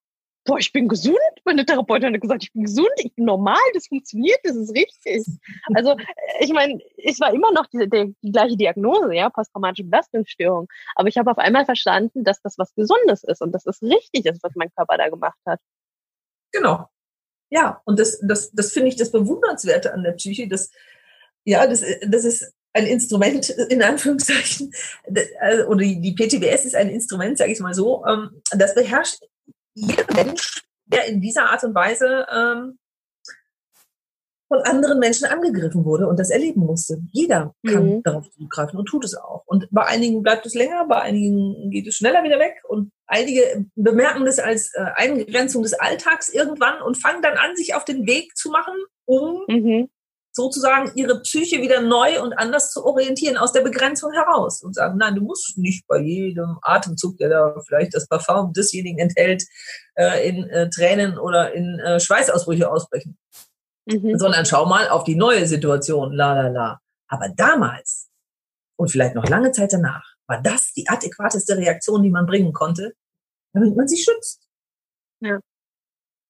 boah, 0.44 0.58
ich 0.58 0.72
bin 0.72 0.88
gesund. 0.88 1.18
Meine 1.44 1.64
Therapeutin 1.64 2.14
hat 2.14 2.20
gesagt, 2.20 2.44
ich 2.44 2.52
bin 2.52 2.64
gesund, 2.64 2.90
ich 2.96 3.14
bin 3.14 3.24
normal, 3.24 3.58
das 3.74 3.88
funktioniert, 3.88 4.38
das 4.44 4.56
ist 4.56 4.74
richtig. 4.74 5.24
Also 5.74 5.90
äh, 5.90 5.96
ich 6.40 6.52
meine, 6.52 6.78
es 6.96 7.20
war 7.20 7.32
immer 7.32 7.52
noch 7.52 7.66
die, 7.66 7.88
die, 7.88 8.14
die 8.22 8.32
gleiche 8.32 8.56
Diagnose, 8.56 9.14
ja, 9.14 9.30
posttraumatische 9.30 9.84
Belastungsstörung. 9.84 10.68
Aber 10.94 11.08
ich 11.08 11.18
habe 11.18 11.30
auf 11.30 11.38
einmal 11.38 11.64
verstanden, 11.64 12.24
dass 12.24 12.40
das 12.42 12.58
was 12.58 12.74
Gesundes 12.74 13.24
ist 13.24 13.42
und 13.42 13.52
dass 13.52 13.66
es 13.66 13.82
richtig 13.82 14.26
ist, 14.26 14.42
was 14.42 14.54
mein 14.54 14.72
Körper 14.74 14.96
da 14.96 15.08
gemacht 15.08 15.38
hat. 15.46 15.60
Genau. 16.52 16.88
Ja, 17.50 17.80
und 17.84 17.98
das, 17.98 18.20
das, 18.22 18.50
das 18.52 18.72
finde 18.72 18.88
ich 18.88 18.96
das 18.96 19.10
Bewundernswerte 19.10 19.92
an 19.92 20.04
der 20.04 20.12
Psyche, 20.12 20.48
dass, 20.48 20.70
ja, 21.44 21.66
das, 21.66 21.82
das 22.06 22.24
ist 22.24 22.52
ein 22.72 22.86
Instrument, 22.86 23.50
in 23.50 23.82
Anführungszeichen, 23.82 24.72
äh, 25.04 25.62
oder 25.64 25.80
die 25.80 26.14
PTBS 26.14 26.64
ist 26.64 26.76
ein 26.76 26.88
Instrument, 26.88 27.38
sage 27.38 27.52
ich 27.52 27.60
mal 27.60 27.74
so, 27.74 28.04
ähm, 28.06 28.40
das 28.52 28.74
beherrscht 28.74 29.18
jeder 29.74 30.06
Mensch, 30.14 30.62
der 30.86 31.06
in 31.06 31.20
dieser 31.20 31.50
Art 31.50 31.64
und 31.64 31.74
Weise 31.74 32.26
ähm, 32.32 32.78
von 34.48 34.62
anderen 34.62 34.98
Menschen 34.98 35.26
angegriffen 35.26 35.84
wurde 35.84 36.08
und 36.08 36.18
das 36.18 36.30
erleben 36.30 36.60
musste. 36.60 37.00
Jeder 37.12 37.54
kann 37.64 37.86
mhm. 37.86 38.02
darauf 38.02 38.28
zugreifen 38.32 38.78
und 38.78 38.86
tut 38.86 39.04
es 39.04 39.14
auch. 39.14 39.44
Und 39.46 39.68
bei 39.70 39.86
einigen 39.86 40.22
bleibt 40.22 40.44
es 40.44 40.54
länger, 40.54 40.86
bei 40.88 41.00
einigen 41.00 41.70
geht 41.70 41.86
es 41.86 41.96
schneller 41.96 42.24
wieder 42.24 42.40
weg 42.40 42.62
und 42.68 42.90
einige 43.10 43.66
bemerken 43.74 44.24
das 44.24 44.38
als 44.38 44.72
äh, 44.74 44.86
Eingrenzung 44.94 45.62
des 45.62 45.74
Alltags 45.74 46.28
irgendwann 46.28 46.80
und 46.80 46.96
fangen 46.96 47.22
dann 47.22 47.36
an, 47.36 47.56
sich 47.56 47.74
auf 47.74 47.84
den 47.84 48.06
Weg 48.06 48.36
zu 48.36 48.50
machen, 48.50 48.74
um 49.04 49.44
mhm 49.48 49.90
sozusagen 50.32 50.92
ihre 50.94 51.20
Psyche 51.20 51.60
wieder 51.60 51.80
neu 51.80 52.22
und 52.22 52.34
anders 52.34 52.72
zu 52.72 52.84
orientieren 52.84 53.36
aus 53.36 53.52
der 53.52 53.62
Begrenzung 53.62 54.12
heraus 54.12 54.62
und 54.62 54.74
sagen, 54.74 54.96
nein, 54.98 55.16
du 55.16 55.22
musst 55.22 55.58
nicht 55.58 55.86
bei 55.88 55.98
jedem 55.98 56.58
Atemzug, 56.62 57.18
der 57.18 57.28
da 57.30 57.54
vielleicht 57.66 57.94
das 57.94 58.06
Parfum 58.06 58.52
desjenigen 58.52 58.98
enthält, 58.98 59.44
äh, 59.96 60.28
in 60.28 60.48
äh, 60.50 60.70
Tränen 60.70 61.18
oder 61.18 61.52
in 61.52 61.78
äh, 61.80 61.98
Schweißausbrüche 61.98 62.70
ausbrechen, 62.70 63.18
mhm. 63.86 64.18
sondern 64.18 64.46
schau 64.46 64.66
mal 64.66 64.88
auf 64.88 65.04
die 65.04 65.16
neue 65.16 65.46
Situation, 65.46 66.12
la 66.12 66.34
la 66.34 66.48
la. 66.48 66.80
Aber 67.08 67.28
damals 67.36 68.08
und 68.76 68.90
vielleicht 68.90 69.16
noch 69.16 69.28
lange 69.28 69.50
Zeit 69.50 69.72
danach 69.72 70.04
war 70.26 70.40
das 70.40 70.72
die 70.72 70.88
adäquateste 70.88 71.56
Reaktion, 71.56 72.02
die 72.04 72.10
man 72.10 72.26
bringen 72.26 72.52
konnte, 72.52 72.94
damit 73.52 73.76
man 73.76 73.88
sich 73.88 74.04
schützt. 74.04 74.48
Ja. 75.20 75.40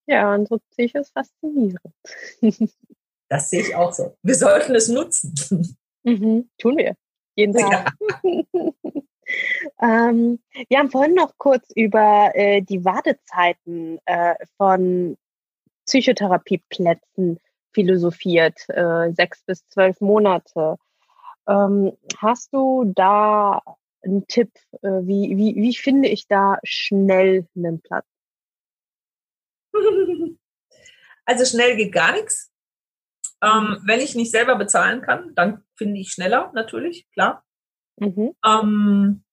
Ja, 0.06 0.34
unsere 0.34 0.60
Psyche 0.70 0.98
ist 0.98 1.12
faszinierend. 1.12 1.80
Das 3.32 3.48
sehe 3.48 3.60
ich 3.60 3.76
auch 3.76 3.92
so. 3.92 4.16
Wir 4.24 4.34
sollten 4.34 4.74
es 4.74 4.88
nutzen. 4.88 5.78
Mhm, 6.02 6.50
tun 6.58 6.76
wir. 6.76 6.96
Jeden 7.36 7.54
Tag. 7.54 7.92
Ja. 8.24 8.72
ähm, 9.80 10.40
wir 10.68 10.78
haben 10.78 10.90
vorhin 10.90 11.14
noch 11.14 11.38
kurz 11.38 11.70
über 11.76 12.32
äh, 12.34 12.60
die 12.60 12.84
Wartezeiten 12.84 14.00
äh, 14.04 14.34
von 14.56 15.16
Psychotherapieplätzen 15.86 17.38
philosophiert, 17.72 18.68
äh, 18.68 19.12
sechs 19.12 19.44
bis 19.44 19.64
zwölf 19.68 20.00
Monate. 20.00 20.76
Ähm, 21.46 21.92
hast 22.18 22.52
du 22.52 22.92
da 22.96 23.62
einen 24.02 24.26
Tipp? 24.26 24.50
Äh, 24.82 24.88
wie, 24.88 25.36
wie, 25.36 25.54
wie 25.56 25.74
finde 25.74 26.08
ich 26.08 26.26
da 26.26 26.58
schnell 26.64 27.46
einen 27.56 27.80
Platz? 27.80 28.06
Also 31.26 31.44
schnell 31.44 31.76
geht 31.76 31.92
gar 31.92 32.10
nichts. 32.10 32.50
Ähm, 33.40 33.78
wenn 33.84 34.00
ich 34.00 34.16
nicht 34.16 34.32
selber 34.32 34.56
bezahlen 34.56 35.00
kann, 35.00 35.32
dann 35.36 35.62
finde 35.76 36.00
ich 36.00 36.10
schneller 36.10 36.50
natürlich, 36.54 37.08
klar. 37.12 37.44
Mhm. 38.00 38.34
Ähm, 38.44 39.24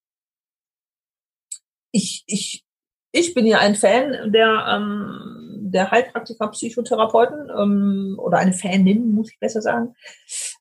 ich, 1.90 2.22
ich, 2.26 2.64
ich 3.10 3.34
bin 3.34 3.46
ja 3.46 3.58
ein 3.58 3.74
Fan 3.74 4.30
der, 4.32 4.66
ähm, 4.68 5.58
der 5.72 5.90
Heilpraktiker 5.90 6.48
Psychotherapeuten 6.48 7.50
ähm, 7.50 8.14
oder 8.18 8.38
eine 8.38 8.52
Fanin, 8.52 9.12
muss 9.12 9.32
ich 9.32 9.38
besser 9.40 9.60
sagen. 9.60 9.94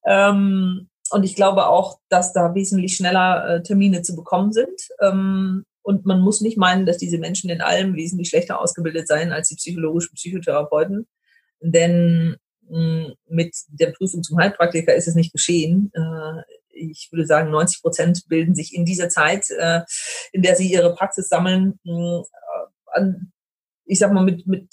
Ähm, 0.06 0.90
und 1.12 1.24
ich 1.24 1.36
glaube 1.36 1.68
auch, 1.68 2.00
dass 2.10 2.34
da 2.34 2.54
wesentlich 2.56 2.96
schneller 2.96 3.48
äh, 3.48 3.64
Termine 3.64 4.02
zu 4.02 4.16
bekommen 4.16 4.52
sind. 4.52 4.90
Ähm, 5.02 5.66
und 5.82 6.06
man 6.06 6.20
muss 6.20 6.42
nicht 6.42 6.58
meinen, 6.58 6.86
dass 6.86 6.98
diese 6.98 7.18
Menschen 7.18 7.50
in 7.50 7.62
allem 7.62 7.96
wesentlich 7.96 8.30
schlechter 8.30 8.60
ausgebildet 8.60 9.08
seien 9.08 9.32
als 9.32 9.48
die 9.48 9.56
psychologischen 9.56 10.16
Psychotherapeuten. 10.16 11.08
Denn 11.62 12.38
mit 12.70 13.56
der 13.68 13.92
Prüfung 13.92 14.24
zum 14.24 14.38
Heilpraktiker 14.38 14.94
ist 14.94 15.08
es 15.08 15.16
nicht 15.16 15.32
geschehen. 15.32 15.92
Äh, 15.94 16.42
ich 16.70 17.10
würde 17.12 17.26
sagen, 17.26 17.50
90 17.52 17.82
Prozent 17.82 18.24
bilden 18.28 18.56
sich 18.56 18.74
in 18.74 18.86
dieser 18.86 19.10
Zeit, 19.10 19.50
äh, 19.50 19.82
in 20.32 20.42
der 20.42 20.56
sie 20.56 20.72
ihre 20.72 20.94
Praxis 20.94 21.28
sammeln, 21.30 21.80
äh, 21.86 22.22
an, 22.94 23.32
ich 23.88 24.00
sag 24.00 24.12
mal, 24.12 24.24
mit, 24.24 24.46
mit 24.48 24.68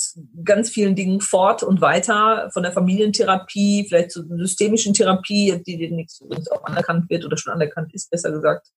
ganz 0.45 0.71
vielen 0.71 0.97
Dingen 0.97 1.21
fort 1.21 1.63
und 1.63 1.81
weiter, 1.81 2.51
von 2.53 2.65
der 2.65 2.73
Familientherapie, 2.73 3.87
vielleicht 3.89 4.11
zur 4.11 4.25
systemischen 4.37 4.93
Therapie, 4.93 5.63
die 5.65 5.79
demnächst 5.79 6.21
übrigens 6.21 6.51
auch 6.51 6.65
anerkannt 6.65 7.09
wird 7.09 7.25
oder 7.25 7.37
schon 7.37 7.53
anerkannt 7.53 7.95
ist, 7.95 8.11
besser 8.11 8.33
gesagt. 8.33 8.69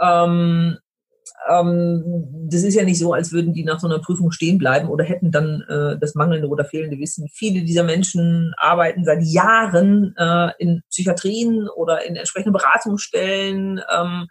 Ähm, 0.00 0.78
ähm, 1.48 2.24
das 2.50 2.62
ist 2.62 2.74
ja 2.74 2.84
nicht 2.84 2.98
so, 2.98 3.12
als 3.12 3.32
würden 3.32 3.52
die 3.52 3.64
nach 3.64 3.80
so 3.80 3.86
einer 3.86 3.98
Prüfung 3.98 4.30
stehen 4.30 4.58
bleiben 4.58 4.88
oder 4.88 5.04
hätten 5.04 5.30
dann 5.30 5.62
äh, 5.68 5.98
das 5.98 6.14
mangelnde 6.14 6.48
oder 6.48 6.64
fehlende 6.64 6.98
Wissen. 6.98 7.28
Viele 7.32 7.62
dieser 7.62 7.82
Menschen 7.82 8.52
arbeiten 8.56 9.04
seit 9.04 9.22
Jahren 9.22 10.14
äh, 10.16 10.50
in 10.58 10.82
Psychiatrien 10.90 11.68
oder 11.68 12.04
in 12.06 12.16
entsprechenden 12.16 12.52
Beratungsstellen, 12.52 13.78
ähm, 13.78 14.26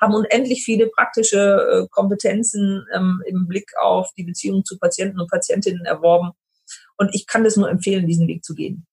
haben 0.00 0.14
unendlich 0.14 0.64
viele 0.64 0.88
praktische 0.88 1.38
äh, 1.38 1.88
Kompetenzen 1.90 2.86
ähm, 2.94 3.22
im 3.26 3.46
Blick 3.46 3.70
auf 3.80 4.10
die 4.16 4.24
Beziehung 4.24 4.64
zu 4.64 4.78
Patienten 4.78 5.20
und 5.20 5.30
Patientinnen 5.30 5.84
erworben. 5.84 6.32
Und 6.96 7.14
ich 7.14 7.26
kann 7.26 7.44
das 7.44 7.56
nur 7.56 7.68
empfehlen, 7.68 8.06
diesen 8.06 8.28
Weg 8.28 8.44
zu 8.44 8.54
gehen 8.54 8.86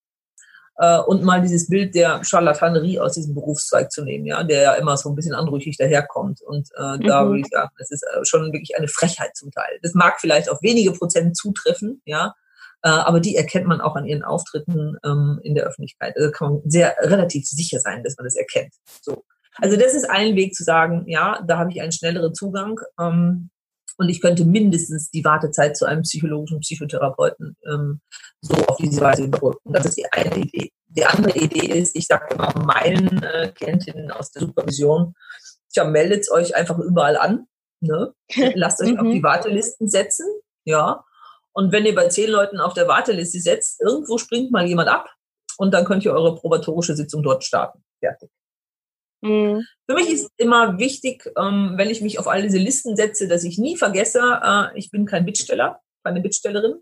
äh, 0.77 0.99
und 0.99 1.23
mal 1.23 1.41
dieses 1.41 1.67
Bild 1.69 1.95
der 1.95 2.23
Charlatanerie 2.23 2.99
aus 2.99 3.13
diesem 3.13 3.35
Berufszweig 3.35 3.91
zu 3.91 4.03
nehmen, 4.03 4.25
ja, 4.25 4.43
der 4.43 4.61
ja 4.61 4.73
immer 4.73 4.97
so 4.97 5.09
ein 5.09 5.15
bisschen 5.15 5.35
anrüchig 5.35 5.77
daherkommt. 5.77 6.41
Und 6.41 6.69
äh, 6.77 6.97
mhm. 6.97 7.07
da 7.07 7.27
würde 7.27 7.41
ich 7.41 7.47
sagen, 7.47 7.71
das 7.77 7.91
ist 7.91 8.03
äh, 8.03 8.25
schon 8.25 8.51
wirklich 8.53 8.77
eine 8.77 8.87
Frechheit 8.87 9.35
zum 9.35 9.51
Teil. 9.51 9.79
Das 9.81 9.93
mag 9.93 10.19
vielleicht 10.19 10.49
auf 10.49 10.61
wenige 10.61 10.91
Prozent 10.91 11.35
zutreffen, 11.37 12.01
ja, 12.05 12.33
äh, 12.83 12.89
aber 12.89 13.19
die 13.19 13.35
erkennt 13.35 13.67
man 13.67 13.81
auch 13.81 13.95
an 13.95 14.05
ihren 14.05 14.23
Auftritten 14.23 14.97
ähm, 15.05 15.39
in 15.43 15.55
der 15.55 15.65
Öffentlichkeit. 15.65 16.15
Also 16.17 16.31
kann 16.31 16.53
man 16.53 16.61
sehr 16.65 16.95
relativ 17.01 17.45
sicher 17.45 17.79
sein, 17.79 18.03
dass 18.03 18.17
man 18.17 18.25
das 18.25 18.35
erkennt. 18.35 18.73
So. 19.01 19.23
Also 19.57 19.77
das 19.77 19.93
ist 19.93 20.09
ein 20.09 20.35
Weg 20.35 20.55
zu 20.55 20.63
sagen, 20.63 21.03
ja, 21.07 21.43
da 21.45 21.57
habe 21.57 21.71
ich 21.71 21.81
einen 21.81 21.91
schnelleren 21.91 22.33
Zugang. 22.33 22.79
Ähm, 22.99 23.49
und 23.97 24.09
ich 24.09 24.21
könnte 24.21 24.45
mindestens 24.45 25.09
die 25.11 25.23
Wartezeit 25.23 25.77
zu 25.77 25.85
einem 25.85 26.03
psychologischen 26.03 26.59
Psychotherapeuten 26.59 27.55
ähm, 27.71 28.01
so 28.41 28.55
auf 28.65 28.77
diese 28.77 29.01
Weise 29.01 29.25
überbrücken. 29.25 29.73
Das 29.73 29.85
ist 29.85 29.97
die 29.97 30.11
eine 30.11 30.37
Idee. 30.37 30.71
Die 30.87 31.05
andere 31.05 31.37
Idee 31.37 31.79
ist, 31.79 31.95
ich 31.95 32.07
sage 32.07 32.33
immer 32.33 32.53
meinen 32.65 33.23
äh, 33.23 33.51
Klientinnen 33.53 34.11
aus 34.11 34.31
der 34.31 34.41
Supervision, 34.41 35.13
ja, 35.73 35.85
meldet 35.85 36.29
euch 36.31 36.55
einfach 36.55 36.77
überall 36.79 37.17
an. 37.17 37.47
Ne? 37.79 38.13
Lasst 38.55 38.81
euch 38.81 38.97
auf 38.99 39.07
die 39.07 39.19
mhm. 39.19 39.23
Wartelisten 39.23 39.87
setzen. 39.87 40.25
Ja. 40.65 41.05
Und 41.53 41.71
wenn 41.71 41.85
ihr 41.85 41.95
bei 41.95 42.07
zehn 42.07 42.29
Leuten 42.29 42.59
auf 42.59 42.73
der 42.73 42.87
Warteliste 42.87 43.39
setzt, 43.39 43.81
irgendwo 43.81 44.17
springt 44.17 44.51
mal 44.51 44.65
jemand 44.65 44.89
ab 44.89 45.09
und 45.57 45.73
dann 45.73 45.85
könnt 45.85 46.05
ihr 46.05 46.13
eure 46.13 46.35
probatorische 46.35 46.95
Sitzung 46.95 47.23
dort 47.23 47.43
starten. 47.43 47.83
Fertig. 47.99 48.29
Mhm. 49.21 49.65
Für 49.87 49.95
mich 49.95 50.09
ist 50.09 50.29
immer 50.37 50.79
wichtig, 50.79 51.31
ähm, 51.37 51.73
wenn 51.75 51.89
ich 51.89 52.01
mich 52.01 52.19
auf 52.19 52.27
all 52.27 52.41
diese 52.41 52.57
Listen 52.57 52.95
setze, 52.95 53.27
dass 53.27 53.43
ich 53.43 53.57
nie 53.57 53.77
vergesse, 53.77 54.19
äh, 54.43 54.77
ich 54.77 54.89
bin 54.89 55.05
kein 55.05 55.25
Bittsteller, 55.25 55.79
keine 56.03 56.21
Bittstellerin, 56.21 56.81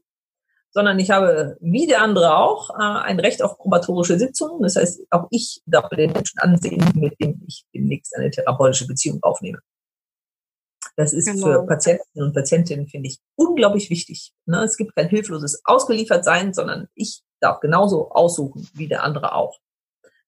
sondern 0.71 0.99
ich 0.99 1.09
habe, 1.09 1.57
wie 1.59 1.87
der 1.87 2.01
andere 2.01 2.37
auch, 2.37 2.69
äh, 2.71 2.81
ein 2.81 3.19
Recht 3.19 3.41
auf 3.41 3.57
probatorische 3.57 4.17
Sitzungen. 4.17 4.61
Das 4.61 4.75
heißt, 4.75 5.01
auch 5.09 5.27
ich 5.31 5.61
darf 5.65 5.89
den 5.89 6.13
Menschen 6.13 6.39
ansehen, 6.39 6.83
mit 6.95 7.19
dem 7.19 7.41
ich 7.47 7.65
demnächst 7.73 8.15
eine 8.15 8.29
therapeutische 8.29 8.87
Beziehung 8.87 9.19
aufnehme. 9.21 9.59
Das 10.95 11.13
ist 11.13 11.25
genau. 11.25 11.45
für 11.45 11.65
Patienten 11.65 12.21
und 12.21 12.33
Patientinnen, 12.33 12.87
finde 12.87 13.09
ich, 13.09 13.19
unglaublich 13.35 13.89
wichtig. 13.89 14.33
Ne? 14.45 14.63
Es 14.63 14.77
gibt 14.77 14.95
kein 14.95 15.09
hilfloses 15.09 15.61
Ausgeliefertsein, 15.65 16.53
sondern 16.53 16.87
ich 16.93 17.21
darf 17.39 17.59
genauso 17.59 18.11
aussuchen 18.11 18.67
wie 18.73 18.87
der 18.87 19.03
andere 19.03 19.33
auch. 19.33 19.57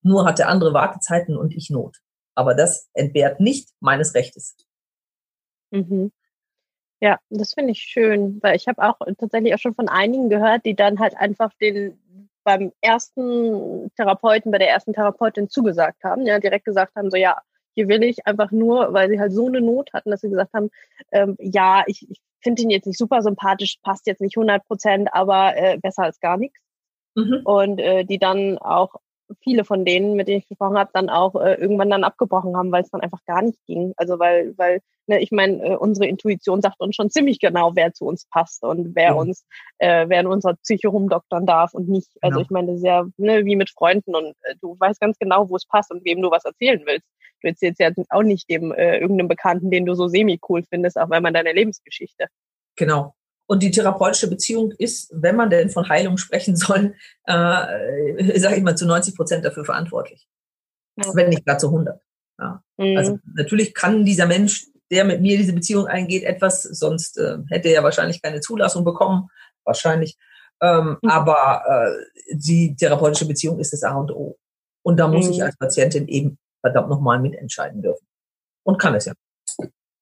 Nur 0.02 0.26
hat 0.26 0.40
der 0.40 0.50
andere 0.50 0.74
Wartezeiten 0.74 1.38
und 1.38 1.54
ich 1.54 1.70
Not. 1.70 1.98
Aber 2.36 2.56
das 2.56 2.90
entbehrt 2.94 3.40
nicht 3.40 3.70
meines 3.80 4.16
Rechtes. 4.16 4.56
Mhm. 5.72 6.12
Ja, 7.02 7.18
das 7.30 7.54
finde 7.54 7.72
ich 7.72 7.80
schön, 7.80 8.40
weil 8.44 8.56
ich 8.56 8.68
habe 8.68 8.84
auch 8.84 9.00
tatsächlich 9.18 9.54
auch 9.56 9.60
schon 9.60 9.74
von 9.74 9.90
einigen 9.90 10.30
gehört, 10.30 10.66
die 10.66 10.76
dann 10.76 11.00
halt 11.00 11.18
einfach 11.18 11.52
den 11.60 12.00
beim 12.44 12.72
ersten 12.82 13.92
Therapeuten, 13.96 14.52
bei 14.52 14.58
der 14.58 14.70
ersten 14.70 14.94
Therapeutin 14.94 15.50
zugesagt 15.50 16.04
haben, 16.04 16.26
ja, 16.26 16.40
direkt 16.40 16.66
gesagt 16.66 16.96
haben, 16.96 17.12
so 17.12 17.18
ja, 17.18 17.38
hier 17.74 17.88
will 17.88 18.04
ich 18.04 18.26
einfach 18.26 18.52
nur, 18.52 18.94
weil 18.94 19.10
sie 19.10 19.20
halt 19.20 19.32
so 19.32 19.48
eine 19.48 19.62
Not 19.62 19.92
hatten, 19.94 20.12
dass 20.12 20.22
sie 20.22 20.30
gesagt 20.30 20.54
haben, 20.54 20.70
ähm, 21.12 21.36
ja, 21.40 21.84
ich, 21.88 22.10
ich 22.10 22.20
finde 22.42 22.64
ihn 22.64 22.70
jetzt 22.70 22.88
nicht 22.88 22.98
super 22.98 23.22
sympathisch, 23.22 23.78
passt 23.84 24.08
jetzt 24.08 24.22
nicht 24.22 24.38
100 24.38 24.66
Prozent, 24.66 25.10
aber 25.14 25.56
äh, 25.56 25.78
besser 25.78 26.04
als 26.04 26.20
gar 26.20 26.38
nichts. 26.38 26.60
Mhm. 27.16 27.42
Und 27.44 27.80
äh, 27.80 28.06
die 28.06 28.20
dann 28.20 28.58
auch 28.58 28.96
viele 29.44 29.64
von 29.64 29.86
denen, 29.86 30.16
mit 30.16 30.28
denen 30.28 30.40
ich 30.40 30.48
gesprochen 30.48 30.78
habe, 30.78 30.92
dann 30.94 31.10
auch 31.10 31.36
äh, 31.36 31.56
irgendwann 31.56 31.90
dann 31.90 32.04
abgebrochen 32.04 32.56
haben, 32.56 32.72
weil 32.72 32.84
es 32.84 32.90
dann 32.90 33.02
einfach 33.02 33.24
gar 33.26 33.42
nicht 33.42 33.60
ging. 33.66 33.94
Also 33.98 34.20
weil, 34.20 34.58
weil, 34.58 34.82
ne, 35.08 35.22
ich 35.22 35.32
meine, 35.32 35.64
äh, 35.64 35.76
unsere 35.76 36.08
Intuition 36.08 36.62
sagt 36.62 36.80
uns 36.80 36.96
schon 36.96 37.10
ziemlich 37.10 37.40
genau, 37.40 37.76
wer 37.76 37.94
zu 37.94 38.06
uns 38.06 38.26
passt 38.26 38.64
und 38.64 38.96
wer 38.96 39.10
ja. 39.10 39.14
uns, 39.14 39.46
äh, 39.80 40.06
wer 40.08 40.22
in 40.22 40.28
unserer 40.28 40.56
Psyche 40.56 40.90
rumdoktern 40.90 41.46
darf 41.46 41.74
und 41.74 41.90
nicht. 41.90 42.10
Also 42.22 42.40
ja. 42.40 42.44
ich 42.44 42.50
meine, 42.50 42.68
das 42.68 42.78
ist 42.78 42.86
ja 42.86 43.06
ne, 43.18 43.46
wie 43.46 43.56
mit 43.56 43.70
Freunden 43.70 44.16
und 44.16 44.36
äh, 44.42 44.56
du 44.62 44.76
weißt 44.80 45.00
ganz 45.00 45.18
genau, 45.18 45.50
wo 45.50 45.56
es 45.56 45.66
passt 45.66 45.92
und 45.92 46.06
wem 46.06 46.22
du 46.22 46.32
was 46.32 46.46
erzählen 46.46 46.82
willst. 46.86 47.08
Du 47.42 47.48
erzählst 47.48 47.80
ja 47.80 47.90
auch 48.10 48.24
nicht 48.24 48.50
dem 48.50 48.72
äh, 48.72 48.98
irgendeinem 48.98 49.28
Bekannten, 49.28 49.72
den 49.72 49.86
du 49.86 49.96
so 49.96 50.08
semi-cool 50.08 50.64
findest, 50.70 51.00
auch 51.00 51.10
wenn 51.10 51.24
man 51.24 51.34
deine 51.34 51.54
Lebensgeschichte. 51.54 52.28
Genau. 52.76 53.16
Und 53.52 53.62
die 53.62 53.72
therapeutische 53.72 54.30
Beziehung 54.30 54.72
ist, 54.78 55.12
wenn 55.14 55.36
man 55.36 55.50
denn 55.50 55.70
von 55.70 55.90
Heilung 55.90 56.18
sprechen 56.18 56.56
soll, 56.56 56.96
äh, 57.26 58.40
sage 58.40 58.56
ich 58.56 58.64
mal, 58.64 58.78
zu 58.78 58.86
90 58.86 59.14
Prozent 59.14 59.44
dafür 59.44 59.66
verantwortlich. 59.66 60.26
Ja. 60.96 61.14
Wenn 61.16 61.28
nicht 61.28 61.46
gar 61.46 61.58
zu 61.58 61.68
100. 61.68 62.00
Ja. 62.40 62.64
Mhm. 62.78 62.96
Also 62.98 63.20
natürlich 63.36 63.74
kann 63.74 64.06
dieser 64.06 64.26
Mensch, 64.26 64.68
der 64.90 65.04
mit 65.04 65.20
mir 65.20 65.38
diese 65.38 65.52
Beziehung 65.52 65.86
eingeht, 65.88 66.24
etwas, 66.24 66.64
sonst 66.64 67.18
äh, 67.18 67.40
hätte 67.50 67.68
er 67.68 67.84
wahrscheinlich 67.84 68.22
keine 68.22 68.40
Zulassung 68.40 68.86
bekommen. 68.86 69.28
Wahrscheinlich. 69.66 70.18
Ähm, 70.62 70.98
mhm. 71.02 71.10
Aber 71.10 71.64
äh, 71.68 72.22
die 72.34 72.78
therapeutische 72.78 73.28
Beziehung 73.28 73.60
ist 73.60 73.74
das 73.74 73.84
A 73.84 73.96
und 73.96 74.12
O. 74.12 74.38
Und 74.82 74.96
da 74.96 75.10
muss 75.10 75.26
mhm. 75.26 75.34
ich 75.34 75.44
als 75.44 75.58
Patientin 75.58 76.08
eben 76.08 76.38
verdammt 76.62 76.88
nochmal 76.88 77.20
mitentscheiden 77.20 77.82
dürfen. 77.82 78.08
Und 78.64 78.80
kann 78.80 78.96
es 78.96 79.08
ja. 79.08 79.14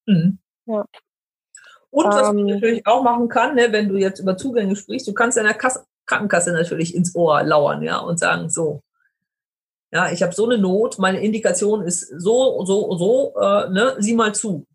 Mhm. 0.05 0.37
Ja. 0.67 0.85
Und 1.91 2.05
was 2.05 2.27
man 2.27 2.39
ähm. 2.39 2.45
natürlich 2.45 2.85
auch 2.85 3.03
machen 3.03 3.29
kann, 3.29 3.55
ne, 3.55 3.71
wenn 3.71 3.89
du 3.89 3.97
jetzt 3.97 4.19
über 4.19 4.37
Zugänge 4.37 4.75
sprichst, 4.75 5.07
du 5.07 5.13
kannst 5.13 5.37
deiner 5.37 5.53
Kasse, 5.53 5.85
Krankenkasse 6.05 6.51
natürlich 6.51 6.95
ins 6.95 7.15
Ohr 7.15 7.43
lauern, 7.43 7.81
ja, 7.81 7.97
und 7.97 8.19
sagen, 8.19 8.49
so, 8.49 8.81
ja, 9.91 10.11
ich 10.11 10.21
habe 10.21 10.33
so 10.33 10.45
eine 10.45 10.57
Not, 10.57 10.99
meine 10.99 11.19
Indikation 11.19 11.83
ist 11.83 12.01
so, 12.01 12.63
so, 12.65 12.95
so, 12.97 13.33
äh, 13.39 13.69
ne, 13.69 13.95
sieh 13.99 14.13
mal 14.13 14.35
zu. 14.35 14.67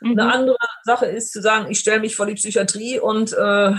Mhm. 0.00 0.12
Eine 0.12 0.32
andere 0.32 0.56
Sache 0.84 1.06
ist 1.06 1.32
zu 1.32 1.42
sagen, 1.42 1.70
ich 1.70 1.80
stelle 1.80 2.00
mich 2.00 2.16
vor 2.16 2.26
die 2.26 2.34
Psychiatrie 2.34 3.00
und 3.00 3.32
äh, 3.32 3.72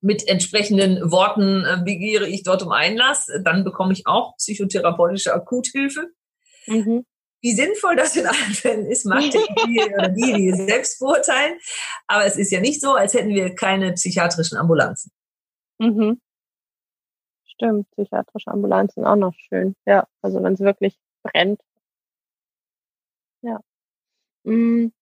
mit 0.00 0.28
entsprechenden 0.28 1.10
Worten 1.10 1.64
äh, 1.64 1.82
begehre 1.84 2.28
ich 2.28 2.44
dort 2.44 2.62
um 2.62 2.70
Einlass, 2.70 3.26
dann 3.42 3.64
bekomme 3.64 3.92
ich 3.92 4.06
auch 4.06 4.36
psychotherapeutische 4.36 5.34
Akuthilfe. 5.34 6.08
Mhm. 6.66 7.04
Wie 7.46 7.52
sinnvoll 7.52 7.94
das 7.94 8.16
in 8.16 8.26
allen 8.26 8.54
Fällen 8.54 8.86
ist, 8.86 9.06
macht 9.06 9.32
die 9.32 9.84
oder 9.94 10.08
die, 10.08 10.32
die 10.32 10.52
selbst 10.52 10.98
beurteilen. 10.98 11.60
Aber 12.08 12.24
es 12.24 12.36
ist 12.36 12.50
ja 12.50 12.58
nicht 12.58 12.80
so, 12.80 12.94
als 12.94 13.14
hätten 13.14 13.28
wir 13.28 13.54
keine 13.54 13.92
psychiatrischen 13.92 14.58
Ambulanzen. 14.58 15.12
Mhm. 15.78 16.20
Stimmt, 17.44 17.88
psychiatrische 17.92 18.50
Ambulanzen 18.50 19.06
auch 19.06 19.14
noch 19.14 19.32
schön. 19.48 19.76
Ja, 19.86 20.08
also 20.22 20.42
wenn 20.42 20.54
es 20.54 20.58
wirklich 20.58 20.98
brennt. 21.22 21.60
Ja. 23.42 23.60
Mhm. 24.42 24.92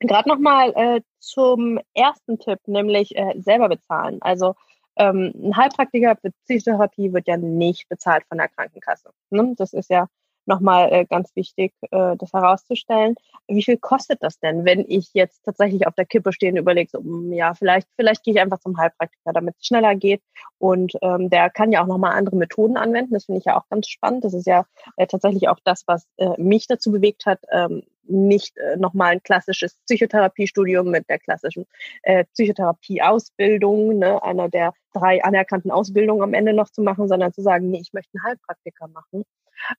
Gerade 0.00 0.30
nochmal 0.30 0.72
äh, 0.76 1.02
zum 1.18 1.78
ersten 1.92 2.38
Tipp, 2.38 2.60
nämlich 2.64 3.14
äh, 3.16 3.38
selber 3.38 3.68
bezahlen. 3.68 4.16
Also 4.22 4.54
ähm, 4.96 5.34
ein 5.36 5.54
Heilpraktiker 5.54 6.16
für 6.16 6.30
Psychotherapie 6.44 7.12
wird 7.12 7.28
ja 7.28 7.36
nicht 7.36 7.86
bezahlt 7.90 8.24
von 8.30 8.38
der 8.38 8.48
Krankenkasse. 8.48 9.10
Ne? 9.28 9.52
Das 9.58 9.74
ist 9.74 9.90
ja 9.90 10.08
nochmal 10.46 10.92
äh, 10.92 11.04
ganz 11.04 11.34
wichtig, 11.34 11.72
äh, 11.90 12.16
das 12.16 12.32
herauszustellen. 12.32 13.14
Wie 13.48 13.62
viel 13.62 13.76
kostet 13.76 14.22
das 14.22 14.38
denn, 14.38 14.64
wenn 14.64 14.84
ich 14.88 15.10
jetzt 15.12 15.44
tatsächlich 15.44 15.86
auf 15.86 15.94
der 15.94 16.06
Kippe 16.06 16.32
stehe 16.32 16.52
und 16.52 16.58
überlege, 16.58 16.90
so, 16.90 16.98
hm, 16.98 17.32
ja, 17.32 17.54
vielleicht, 17.54 17.88
vielleicht 17.96 18.22
gehe 18.22 18.34
ich 18.34 18.40
einfach 18.40 18.60
zum 18.60 18.76
Heilpraktiker, 18.78 19.32
damit 19.32 19.56
es 19.58 19.66
schneller 19.66 19.94
geht. 19.94 20.22
Und 20.58 20.92
ähm, 21.02 21.30
der 21.30 21.50
kann 21.50 21.72
ja 21.72 21.82
auch 21.82 21.86
nochmal 21.86 22.16
andere 22.16 22.36
Methoden 22.36 22.76
anwenden. 22.76 23.14
Das 23.14 23.26
finde 23.26 23.40
ich 23.40 23.44
ja 23.44 23.58
auch 23.58 23.68
ganz 23.68 23.88
spannend. 23.88 24.24
Das 24.24 24.34
ist 24.34 24.46
ja 24.46 24.64
äh, 24.96 25.06
tatsächlich 25.06 25.48
auch 25.48 25.58
das, 25.64 25.84
was 25.86 26.06
äh, 26.16 26.40
mich 26.40 26.66
dazu 26.66 26.90
bewegt 26.90 27.26
hat, 27.26 27.40
ähm, 27.52 27.82
nicht 28.08 28.56
äh, 28.56 28.76
nochmal 28.76 29.12
ein 29.12 29.22
klassisches 29.22 29.76
Psychotherapiestudium 29.86 30.90
mit 30.90 31.08
der 31.08 31.18
klassischen 31.18 31.66
äh, 32.02 32.24
Psychotherapieausbildung, 32.32 33.98
ne, 33.98 34.22
einer 34.22 34.48
der 34.48 34.72
drei 34.92 35.22
anerkannten 35.22 35.70
Ausbildungen 35.70 36.22
am 36.22 36.34
Ende 36.34 36.52
noch 36.52 36.70
zu 36.70 36.82
machen, 36.82 37.08
sondern 37.08 37.32
zu 37.32 37.42
sagen, 37.42 37.70
nee, 37.70 37.80
ich 37.80 37.92
möchte 37.92 38.12
einen 38.14 38.24
Heilpraktiker 38.24 38.88
machen. 38.88 39.24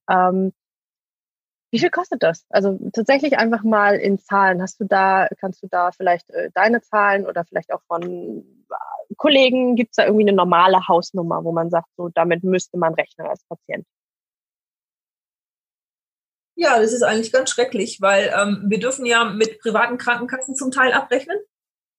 Ähm, 0.09 0.53
wie 1.71 1.79
viel 1.79 1.89
kostet 1.89 2.23
das? 2.23 2.45
Also 2.49 2.79
tatsächlich 2.93 3.37
einfach 3.37 3.63
mal 3.63 3.95
in 3.95 4.19
Zahlen. 4.19 4.61
Hast 4.61 4.79
du 4.79 4.85
da, 4.85 5.27
kannst 5.39 5.61
du 5.61 5.67
da 5.67 5.91
vielleicht 5.91 6.29
äh, 6.29 6.49
deine 6.53 6.81
Zahlen 6.81 7.27
oder 7.27 7.43
vielleicht 7.43 7.73
auch 7.73 7.81
von 7.87 8.03
äh, 8.03 9.13
Kollegen, 9.17 9.75
gibt 9.75 9.91
es 9.91 9.95
da 9.97 10.05
irgendwie 10.05 10.27
eine 10.27 10.35
normale 10.35 10.87
Hausnummer, 10.87 11.43
wo 11.43 11.51
man 11.51 11.69
sagt, 11.69 11.87
so 11.97 12.09
damit 12.09 12.43
müsste 12.43 12.77
man 12.77 12.93
rechnen 12.93 13.27
als 13.27 13.43
Patient? 13.45 13.85
Ja, 16.55 16.79
das 16.79 16.93
ist 16.93 17.03
eigentlich 17.03 17.31
ganz 17.31 17.51
schrecklich, 17.51 18.01
weil 18.01 18.33
ähm, 18.35 18.63
wir 18.67 18.79
dürfen 18.79 19.05
ja 19.05 19.25
mit 19.25 19.59
privaten 19.59 19.97
Krankenkassen 19.97 20.55
zum 20.55 20.71
Teil 20.71 20.91
abrechnen. 20.91 21.37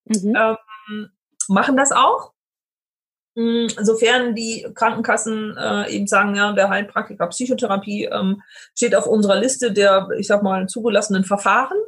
Mhm. 0.07 0.35
Ähm, 0.35 1.11
machen 1.47 1.77
das 1.77 1.93
auch. 1.93 2.33
Hm, 3.38 3.68
sofern 3.68 4.35
die 4.35 4.66
Krankenkassen 4.74 5.57
äh, 5.57 5.94
eben 5.94 6.09
sagen, 6.09 6.35
ja, 6.35 6.53
der 6.55 6.70
Heilpraktiker 6.70 7.29
Psychotherapie 7.29 8.07
ähm, 8.07 8.42
steht 8.74 8.96
auf 8.96 9.07
unserer 9.07 9.38
Liste 9.38 9.70
der, 9.70 10.09
ich 10.18 10.27
sag 10.27 10.42
mal, 10.42 10.66
zugelassenen 10.66 11.22
Verfahren, 11.22 11.79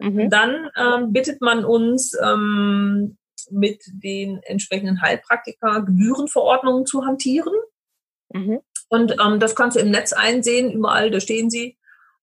mhm. 0.00 0.28
dann 0.30 0.68
ähm, 0.76 1.12
bittet 1.12 1.40
man 1.40 1.64
uns 1.64 2.18
ähm, 2.20 3.18
mit 3.50 3.84
den 3.86 4.40
entsprechenden 4.42 5.00
Heilpraktiker 5.00 5.82
Gebührenverordnungen 5.82 6.86
zu 6.86 7.06
hantieren. 7.06 7.54
Mhm. 8.32 8.58
Und 8.88 9.14
ähm, 9.24 9.38
das 9.38 9.54
kannst 9.54 9.76
du 9.76 9.80
im 9.80 9.92
Netz 9.92 10.12
einsehen, 10.12 10.72
überall, 10.72 11.12
da 11.12 11.20
stehen 11.20 11.50
sie. 11.50 11.78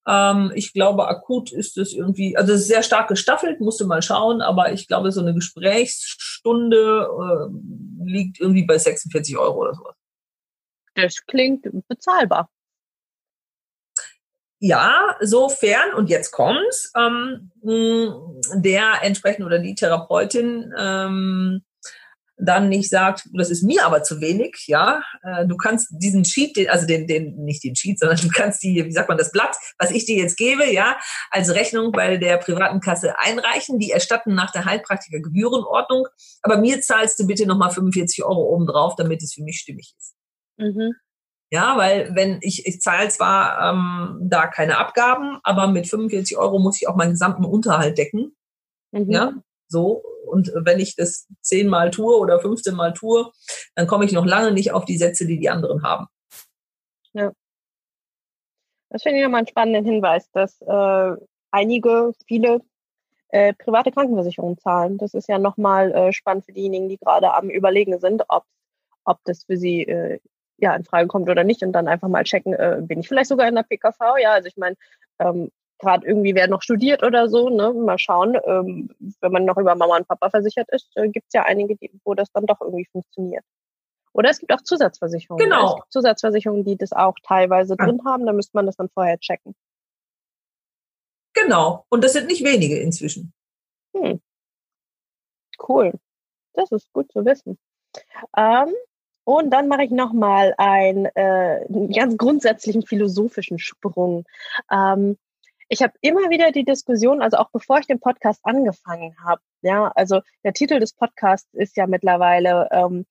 Ähm, 0.08 0.52
ich 0.56 0.74
glaube, 0.74 1.08
akut 1.08 1.52
ist 1.52 1.78
es 1.78 1.94
irgendwie, 1.94 2.36
also 2.38 2.54
es 2.54 2.62
ist 2.62 2.68
sehr 2.68 2.84
stark 2.84 3.08
gestaffelt, 3.08 3.60
musst 3.62 3.80
du 3.80 3.88
mal 3.88 4.02
schauen, 4.02 4.42
aber 4.42 4.72
ich 4.72 4.88
glaube, 4.88 5.12
so 5.12 5.22
eine 5.22 5.34
Gesprächsstunde 5.34 7.08
äh, 7.08 8.10
liegt 8.10 8.40
irgendwie 8.40 8.66
bei 8.66 8.78
46 8.78 9.38
Euro 9.38 9.62
oder 9.62 9.74
sowas. 9.74 9.96
Das 10.96 11.26
klingt 11.26 11.68
bezahlbar. 11.88 12.50
Ja, 14.64 15.16
sofern, 15.22 15.96
und 15.96 16.10
jetzt 16.10 16.32
kommt's, 16.32 16.92
ähm, 16.96 17.52
der 17.64 19.02
entsprechende 19.02 19.48
oder 19.48 19.58
die 19.58 19.74
Therapeutin 19.74 20.72
ähm, 20.78 21.64
dann 22.44 22.70
nicht 22.70 22.90
sagt, 22.90 23.30
das 23.34 23.50
ist 23.50 23.64
mir 23.64 23.86
aber 23.86 24.04
zu 24.04 24.20
wenig, 24.20 24.66
ja, 24.68 25.04
äh, 25.22 25.46
du 25.46 25.56
kannst 25.56 25.90
diesen 25.92 26.26
Sheet, 26.26 26.68
also 26.70 26.88
den, 26.88 27.08
den, 27.08 27.36
nicht 27.44 27.64
den 27.64 27.76
Sheet, 27.76 28.00
sondern 28.00 28.18
du 28.18 28.30
kannst 28.30 28.64
die, 28.64 28.84
wie 28.84 28.92
sagt 28.92 29.10
man, 29.10 29.18
das 29.18 29.32
Blatt, 29.32 29.56
was 29.78 29.92
ich 29.92 30.06
dir 30.06 30.18
jetzt 30.18 30.38
gebe, 30.38 30.72
ja, 30.72 30.98
als 31.30 31.54
Rechnung 31.54 31.92
bei 31.92 32.18
der 32.18 32.38
privaten 32.38 32.80
Kasse 32.80 33.18
einreichen, 33.20 33.80
die 33.80 33.92
erstatten 33.92 34.34
nach 34.34 34.52
der 34.52 34.66
Heilpraktiker 34.66 35.20
Gebührenordnung, 35.20 36.08
aber 36.42 36.58
mir 36.58 36.82
zahlst 36.82 37.20
du 37.20 37.28
bitte 37.28 37.46
nochmal 37.46 37.72
45 37.72 38.24
Euro 38.24 38.42
obendrauf, 38.54 38.96
damit 38.96 39.22
es 39.22 39.34
für 39.34 39.44
mich 39.44 39.60
stimmig 39.60 39.94
ist. 39.98 40.16
Mhm. 40.58 40.94
Ja, 41.52 41.78
weil 41.78 42.16
wenn 42.16 42.40
ich, 42.42 42.66
ich 42.66 42.80
zahle 42.80 43.10
zwar 43.10 43.74
ähm, 43.74 44.20
da 44.24 44.48
keine 44.48 44.78
Abgaben, 44.78 45.40
aber 45.44 45.68
mit 45.68 45.88
45 45.88 46.38
Euro 46.38 46.60
muss 46.60 46.82
ich 46.82 46.88
auch 46.88 46.96
meinen 46.96 47.12
gesamten 47.12 47.44
Unterhalt 47.44 47.98
decken. 47.98 48.36
Mhm. 48.92 49.12
Ja, 49.12 49.34
so, 49.72 50.04
und 50.26 50.52
wenn 50.56 50.80
ich 50.80 50.96
das 50.96 51.28
zehnmal 51.42 51.92
tue 51.92 52.16
oder 52.16 52.40
15 52.40 52.76
Mal 52.76 52.94
tue, 52.94 53.32
dann 53.76 53.88
komme 53.88 54.06
ich 54.06 54.12
noch 54.12 54.26
lange 54.26 54.52
nicht 54.52 54.72
auf 54.72 54.86
die 54.86 54.98
Sätze, 54.98 55.26
die 55.26 55.40
die 55.40 55.50
anderen 55.50 55.84
haben. 55.84 56.08
Ja. 57.14 57.32
Das 58.90 59.04
finde 59.04 59.20
ich 59.20 59.24
nochmal 59.24 59.40
einen 59.40 59.48
spannenden 59.48 59.86
Hinweis, 59.86 60.30
dass 60.32 60.62
äh, 60.62 61.16
einige, 61.52 62.14
viele 62.28 62.62
äh, 63.30 63.54
private 63.54 63.92
Krankenversicherungen 63.92 64.58
zahlen. 64.58 64.98
Das 64.98 65.14
ist 65.14 65.30
ja 65.30 65.40
nochmal 65.40 65.92
äh, 65.94 66.14
spannend 66.14 66.46
für 66.46 66.54
diejenigen, 66.54 66.90
die 66.90 66.98
gerade 66.98 67.34
am 67.34 67.50
Überlegen 67.50 68.00
sind, 68.00 68.24
ob, 68.28 68.44
ob 69.06 69.20
das 69.24 69.46
für 69.46 69.58
sie 69.58 69.84
äh, 69.84 70.20
ja, 70.58 70.76
in 70.76 70.84
Frage 70.84 71.08
kommt 71.08 71.30
oder 71.30 71.44
nicht 71.44 71.64
und 71.64 71.74
dann 71.74 71.88
einfach 71.88 72.08
mal 72.08 72.24
checken, 72.24 72.54
äh, 72.54 72.80
bin 72.82 73.00
ich 73.00 73.08
vielleicht 73.08 73.30
sogar 73.30 73.48
in 73.48 73.56
der 73.56 73.64
PKV? 73.64 74.18
Ja, 74.22 74.34
also 74.34 74.48
ich 74.48 74.58
meine, 74.58 74.76
ähm, 75.20 75.52
gerade 75.82 76.08
irgendwie 76.08 76.34
wer 76.36 76.48
noch 76.48 76.62
studiert 76.62 77.04
oder 77.04 77.28
so, 77.28 77.50
ne? 77.50 77.74
Mal 77.74 78.00
schauen. 78.00 78.38
Ähm, 78.46 78.90
wenn 79.20 79.32
man 79.32 79.46
noch 79.46 79.58
über 79.58 79.76
Mama 79.76 79.98
und 79.98 80.08
Papa 80.08 80.30
versichert 80.30 80.70
ist, 80.72 80.90
äh, 80.96 81.10
gibt 81.10 81.28
es 81.28 81.34
ja 81.34 81.44
einige, 81.44 81.76
die, 81.76 81.92
wo 82.06 82.14
das 82.14 82.32
dann 82.32 82.46
doch 82.46 82.62
irgendwie 82.62 82.88
funktioniert. 82.92 83.44
Oder 84.14 84.30
es 84.30 84.40
gibt 84.40 84.54
auch 84.54 84.62
Zusatzversicherungen. 84.62 85.44
Genau. 85.44 85.82
Zusatzversicherungen, 85.90 86.64
die 86.64 86.78
das 86.78 86.92
auch 86.94 87.16
teilweise 87.24 87.76
ja. 87.78 87.86
drin 87.86 88.02
haben, 88.06 88.26
da 88.26 88.34
müsste 88.34 88.56
man 88.56 88.66
das 88.66 88.76
dann 88.76 88.90
vorher 88.90 89.20
checken. 89.20 89.56
Genau. 91.34 91.86
Und 91.90 92.04
das 92.04 92.14
sind 92.14 92.28
nicht 92.28 92.44
wenige 92.44 92.80
inzwischen. 92.80 93.34
Hm. 93.96 94.22
Cool. 95.68 95.94
Das 96.54 96.72
ist 96.72 96.92
gut 96.94 97.12
zu 97.12 97.26
wissen. 97.26 97.58
Ähm, 98.38 98.74
und 99.24 99.52
dann 99.52 99.68
mache 99.68 99.84
ich 99.84 99.92
nochmal 99.92 100.54
ein, 100.58 101.06
äh, 101.16 101.66
einen 101.68 101.92
ganz 101.92 102.18
grundsätzlichen 102.18 102.86
philosophischen 102.86 103.60
Sprung. 103.60 104.26
Ähm, 104.72 105.18
ich 105.72 105.82
habe 105.82 105.94
immer 106.02 106.30
wieder 106.30 106.52
die 106.52 106.66
Diskussion, 106.66 107.22
also 107.22 107.38
auch 107.38 107.50
bevor 107.50 107.80
ich 107.80 107.88
den 107.88 108.02
Podcast 108.02 108.42
angefangen 108.44 109.16
habe, 109.24 109.42
ja, 109.62 109.88
also 109.96 110.20
der 110.44 110.52
Titel 110.52 110.80
des 110.80 110.92
Podcasts 110.92 111.48
ist 111.54 111.78
ja 111.78 111.88
mittlerweile 111.88 112.68
ähm, 112.72 113.06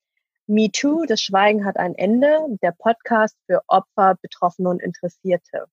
Me 0.45 0.69
Too, 0.71 1.05
das 1.07 1.21
Schweigen 1.21 1.65
hat 1.65 1.77
ein 1.77 1.95
Ende, 1.95 2.37
der 2.61 2.71
Podcast 2.77 3.35
für 3.47 3.63
Opfer, 3.65 4.15
Betroffene 4.21 4.69
und 4.69 4.79
Interessierte. 4.79 5.65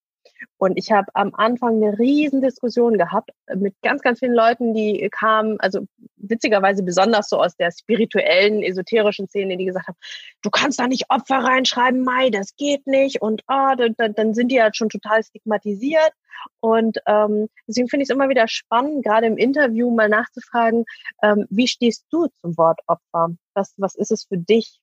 Und 0.56 0.76
ich 0.76 0.90
habe 0.90 1.06
am 1.14 1.34
Anfang 1.34 1.76
eine 1.76 1.98
riesen 1.98 2.40
Diskussion 2.40 2.98
gehabt 2.98 3.30
mit 3.54 3.74
ganz, 3.82 4.02
ganz 4.02 4.18
vielen 4.18 4.34
Leuten, 4.34 4.74
die 4.74 5.08
kamen, 5.10 5.58
also 5.60 5.86
witzigerweise 6.16 6.82
besonders 6.82 7.28
so 7.28 7.40
aus 7.40 7.56
der 7.56 7.70
spirituellen, 7.70 8.62
esoterischen 8.62 9.28
Szene, 9.28 9.56
die 9.56 9.64
gesagt 9.64 9.88
haben, 9.88 9.98
du 10.42 10.50
kannst 10.50 10.80
da 10.80 10.86
nicht 10.86 11.10
Opfer 11.10 11.38
reinschreiben, 11.38 12.02
Mai, 12.02 12.30
das 12.30 12.56
geht 12.56 12.86
nicht. 12.86 13.22
Und 13.22 13.42
oh, 13.48 13.74
dann, 13.76 14.14
dann 14.14 14.34
sind 14.34 14.48
die 14.48 14.56
ja 14.56 14.64
halt 14.64 14.76
schon 14.76 14.88
total 14.88 15.22
stigmatisiert. 15.22 16.12
Und 16.60 16.98
ähm, 17.06 17.48
deswegen 17.66 17.88
finde 17.88 18.02
ich 18.02 18.10
es 18.10 18.14
immer 18.14 18.28
wieder 18.28 18.46
spannend, 18.48 19.04
gerade 19.04 19.26
im 19.26 19.36
Interview 19.36 19.90
mal 19.90 20.08
nachzufragen, 20.08 20.84
ähm, 21.22 21.46
wie 21.50 21.66
stehst 21.66 22.06
du 22.10 22.28
zum 22.40 22.56
Wort 22.56 22.80
Opfer? 22.86 23.34
Was, 23.54 23.74
was 23.76 23.94
ist 23.94 24.12
es 24.12 24.24
für 24.24 24.38
dich? 24.38 24.80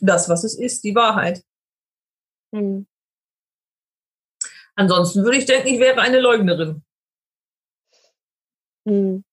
Das, 0.00 0.28
was 0.28 0.44
es 0.44 0.58
ist, 0.58 0.84
die 0.84 0.94
Wahrheit. 0.94 1.42
Hm. 2.52 2.86
Ansonsten 4.76 5.24
würde 5.24 5.38
ich 5.38 5.46
denken, 5.46 5.68
ich 5.68 5.80
wäre 5.80 6.00
eine 6.00 6.20
Leugnerin. 6.20 6.82
Hm. 8.86 9.24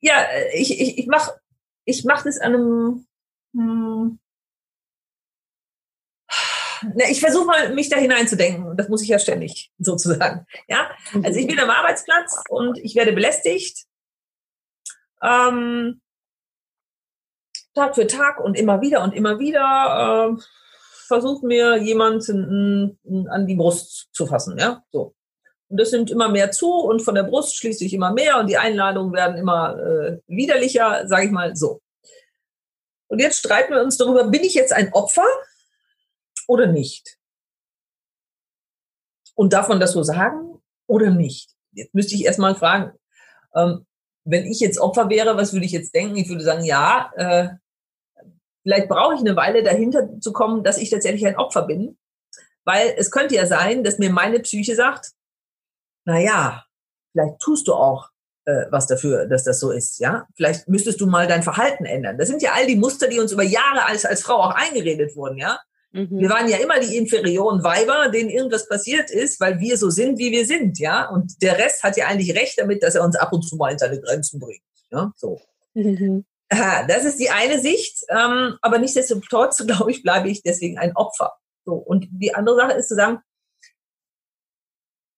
Ja, 0.00 0.26
ich, 0.52 0.78
ich, 0.80 0.98
ich 0.98 1.06
mache 1.06 1.40
ich 1.88 2.04
mach 2.04 2.22
das 2.22 2.38
an 2.38 2.54
einem. 2.54 3.06
Hm, 3.54 4.18
na, 6.94 7.08
ich 7.10 7.20
versuche 7.20 7.46
mal, 7.46 7.74
mich 7.74 7.88
da 7.88 7.96
hineinzudenken. 7.96 8.76
Das 8.76 8.88
muss 8.88 9.02
ich 9.02 9.08
ja 9.08 9.18
ständig 9.18 9.72
sozusagen. 9.78 10.46
Ja, 10.68 10.90
also 11.22 11.40
ich 11.40 11.46
bin 11.46 11.58
am 11.58 11.70
Arbeitsplatz 11.70 12.36
und 12.50 12.78
ich 12.78 12.94
werde 12.94 13.12
belästigt. 13.12 13.86
Ähm, 15.22 16.00
Tag 17.74 17.94
für 17.94 18.06
Tag 18.06 18.38
und 18.38 18.56
immer 18.56 18.80
wieder 18.80 19.02
und 19.02 19.14
immer 19.14 19.38
wieder. 19.38 20.36
Äh, 20.38 20.42
versucht 21.08 21.42
mir 21.42 21.76
jemand 21.78 22.28
an 22.28 23.46
die 23.46 23.56
Brust 23.56 24.08
zu 24.12 24.26
fassen, 24.26 24.58
ja, 24.58 24.84
so. 24.92 25.14
Und 25.70 25.80
das 25.80 25.92
nimmt 25.92 26.10
immer 26.10 26.28
mehr 26.28 26.50
zu 26.50 26.70
und 26.72 27.00
von 27.00 27.14
der 27.14 27.24
Brust 27.24 27.56
schließt 27.56 27.80
sich 27.80 27.92
immer 27.92 28.12
mehr 28.12 28.38
und 28.38 28.46
die 28.48 28.56
Einladungen 28.56 29.12
werden 29.12 29.36
immer 29.36 29.78
äh, 29.78 30.18
widerlicher, 30.26 31.06
sage 31.06 31.26
ich 31.26 31.30
mal 31.30 31.56
so. 31.56 31.82
Und 33.08 33.20
jetzt 33.20 33.38
streiten 33.38 33.74
wir 33.74 33.82
uns 33.82 33.96
darüber, 33.96 34.24
bin 34.28 34.44
ich 34.44 34.54
jetzt 34.54 34.72
ein 34.72 34.92
Opfer 34.92 35.26
oder 36.46 36.66
nicht? 36.66 37.18
Und 39.34 39.52
man 39.52 39.80
das 39.80 39.92
so 39.92 40.02
sagen 40.02 40.62
oder 40.86 41.10
nicht? 41.10 41.50
Jetzt 41.72 41.94
müsste 41.94 42.14
ich 42.14 42.24
erstmal 42.24 42.54
fragen, 42.54 42.92
ähm, 43.54 43.86
wenn 44.24 44.46
ich 44.46 44.60
jetzt 44.60 44.78
Opfer 44.78 45.08
wäre, 45.08 45.36
was 45.36 45.52
würde 45.52 45.66
ich 45.66 45.72
jetzt 45.72 45.94
denken? 45.94 46.16
Ich 46.16 46.28
würde 46.28 46.44
sagen, 46.44 46.64
ja, 46.64 47.10
äh, 47.16 47.48
Vielleicht 48.68 48.88
brauche 48.90 49.14
ich 49.14 49.20
eine 49.20 49.34
Weile 49.34 49.62
dahinter 49.62 50.20
zu 50.20 50.30
kommen, 50.30 50.62
dass 50.62 50.76
ich 50.76 50.90
tatsächlich 50.90 51.26
ein 51.26 51.38
Opfer 51.38 51.62
bin. 51.62 51.96
Weil 52.64 52.92
es 52.98 53.10
könnte 53.10 53.34
ja 53.34 53.46
sein, 53.46 53.82
dass 53.82 53.96
mir 53.96 54.10
meine 54.10 54.40
Psyche 54.40 54.74
sagt, 54.74 55.12
na 56.04 56.18
ja, 56.20 56.66
vielleicht 57.12 57.38
tust 57.38 57.66
du 57.66 57.72
auch 57.72 58.10
äh, 58.44 58.66
was 58.68 58.86
dafür, 58.86 59.24
dass 59.24 59.44
das 59.44 59.58
so 59.58 59.70
ist, 59.70 60.00
ja? 60.00 60.26
Vielleicht 60.36 60.68
müsstest 60.68 61.00
du 61.00 61.06
mal 61.06 61.26
dein 61.26 61.42
Verhalten 61.42 61.86
ändern. 61.86 62.18
Das 62.18 62.28
sind 62.28 62.42
ja 62.42 62.52
all 62.52 62.66
die 62.66 62.76
Muster, 62.76 63.08
die 63.08 63.18
uns 63.18 63.32
über 63.32 63.42
Jahre 63.42 63.86
als, 63.86 64.04
als 64.04 64.20
Frau 64.20 64.34
auch 64.34 64.54
eingeredet 64.54 65.16
wurden, 65.16 65.38
ja? 65.38 65.58
Mhm. 65.92 66.18
Wir 66.18 66.28
waren 66.28 66.46
ja 66.46 66.58
immer 66.58 66.78
die 66.78 66.98
inferioren 66.98 67.64
Weiber, 67.64 68.10
denen 68.10 68.28
irgendwas 68.28 68.68
passiert 68.68 69.10
ist, 69.10 69.40
weil 69.40 69.60
wir 69.60 69.78
so 69.78 69.88
sind, 69.88 70.18
wie 70.18 70.30
wir 70.30 70.44
sind, 70.44 70.78
ja? 70.78 71.08
Und 71.08 71.40
der 71.40 71.56
Rest 71.56 71.82
hat 71.82 71.96
ja 71.96 72.06
eigentlich 72.06 72.36
recht 72.36 72.60
damit, 72.60 72.82
dass 72.82 72.96
er 72.96 73.02
uns 73.02 73.16
ab 73.16 73.32
und 73.32 73.48
zu 73.48 73.56
mal 73.56 73.72
in 73.72 73.78
seine 73.78 73.98
Grenzen 73.98 74.38
bringt, 74.40 74.60
ja? 74.90 75.10
So. 75.16 75.40
Mhm. 75.72 76.26
Das 76.50 77.04
ist 77.04 77.18
die 77.18 77.30
eine 77.30 77.60
Sicht, 77.60 78.04
ähm, 78.08 78.56
aber 78.62 78.78
nichtsdestotrotz, 78.78 79.58
glaube 79.66 79.90
ich, 79.90 80.02
bleibe 80.02 80.30
ich 80.30 80.42
deswegen 80.42 80.78
ein 80.78 80.96
Opfer. 80.96 81.34
So, 81.64 81.74
und 81.74 82.08
die 82.10 82.34
andere 82.34 82.56
Sache 82.56 82.72
ist 82.72 82.88
zu 82.88 82.94
sagen, 82.94 83.20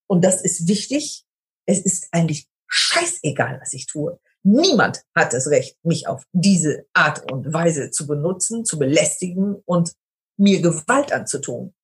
und 0.08 0.24
das 0.24 0.42
ist 0.42 0.66
wichtig, 0.66 1.24
es 1.66 1.80
ist 1.80 2.08
eigentlich 2.10 2.48
scheißegal, 2.66 3.60
was 3.60 3.72
ich 3.72 3.86
tue. 3.86 4.18
Niemand 4.42 5.04
hat 5.14 5.32
das 5.32 5.48
Recht, 5.48 5.76
mich 5.84 6.08
auf 6.08 6.24
diese 6.32 6.86
Art 6.94 7.30
und 7.30 7.52
Weise 7.52 7.90
zu 7.90 8.06
benutzen, 8.06 8.64
zu 8.64 8.78
belästigen 8.78 9.62
und 9.66 9.92
mir 10.36 10.60
Gewalt 10.62 11.12
anzutun. 11.12 11.74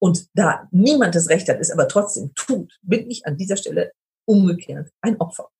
Und 0.00 0.28
da 0.32 0.68
niemand 0.70 1.14
das 1.14 1.28
Recht 1.28 1.48
hat, 1.48 1.58
es 1.60 1.70
aber 1.70 1.88
trotzdem 1.88 2.32
tut, 2.34 2.78
bin 2.82 3.10
ich 3.10 3.26
an 3.26 3.36
dieser 3.36 3.56
Stelle 3.56 3.92
umgekehrt 4.26 4.90
ein 5.00 5.20
Opfer. 5.20 5.50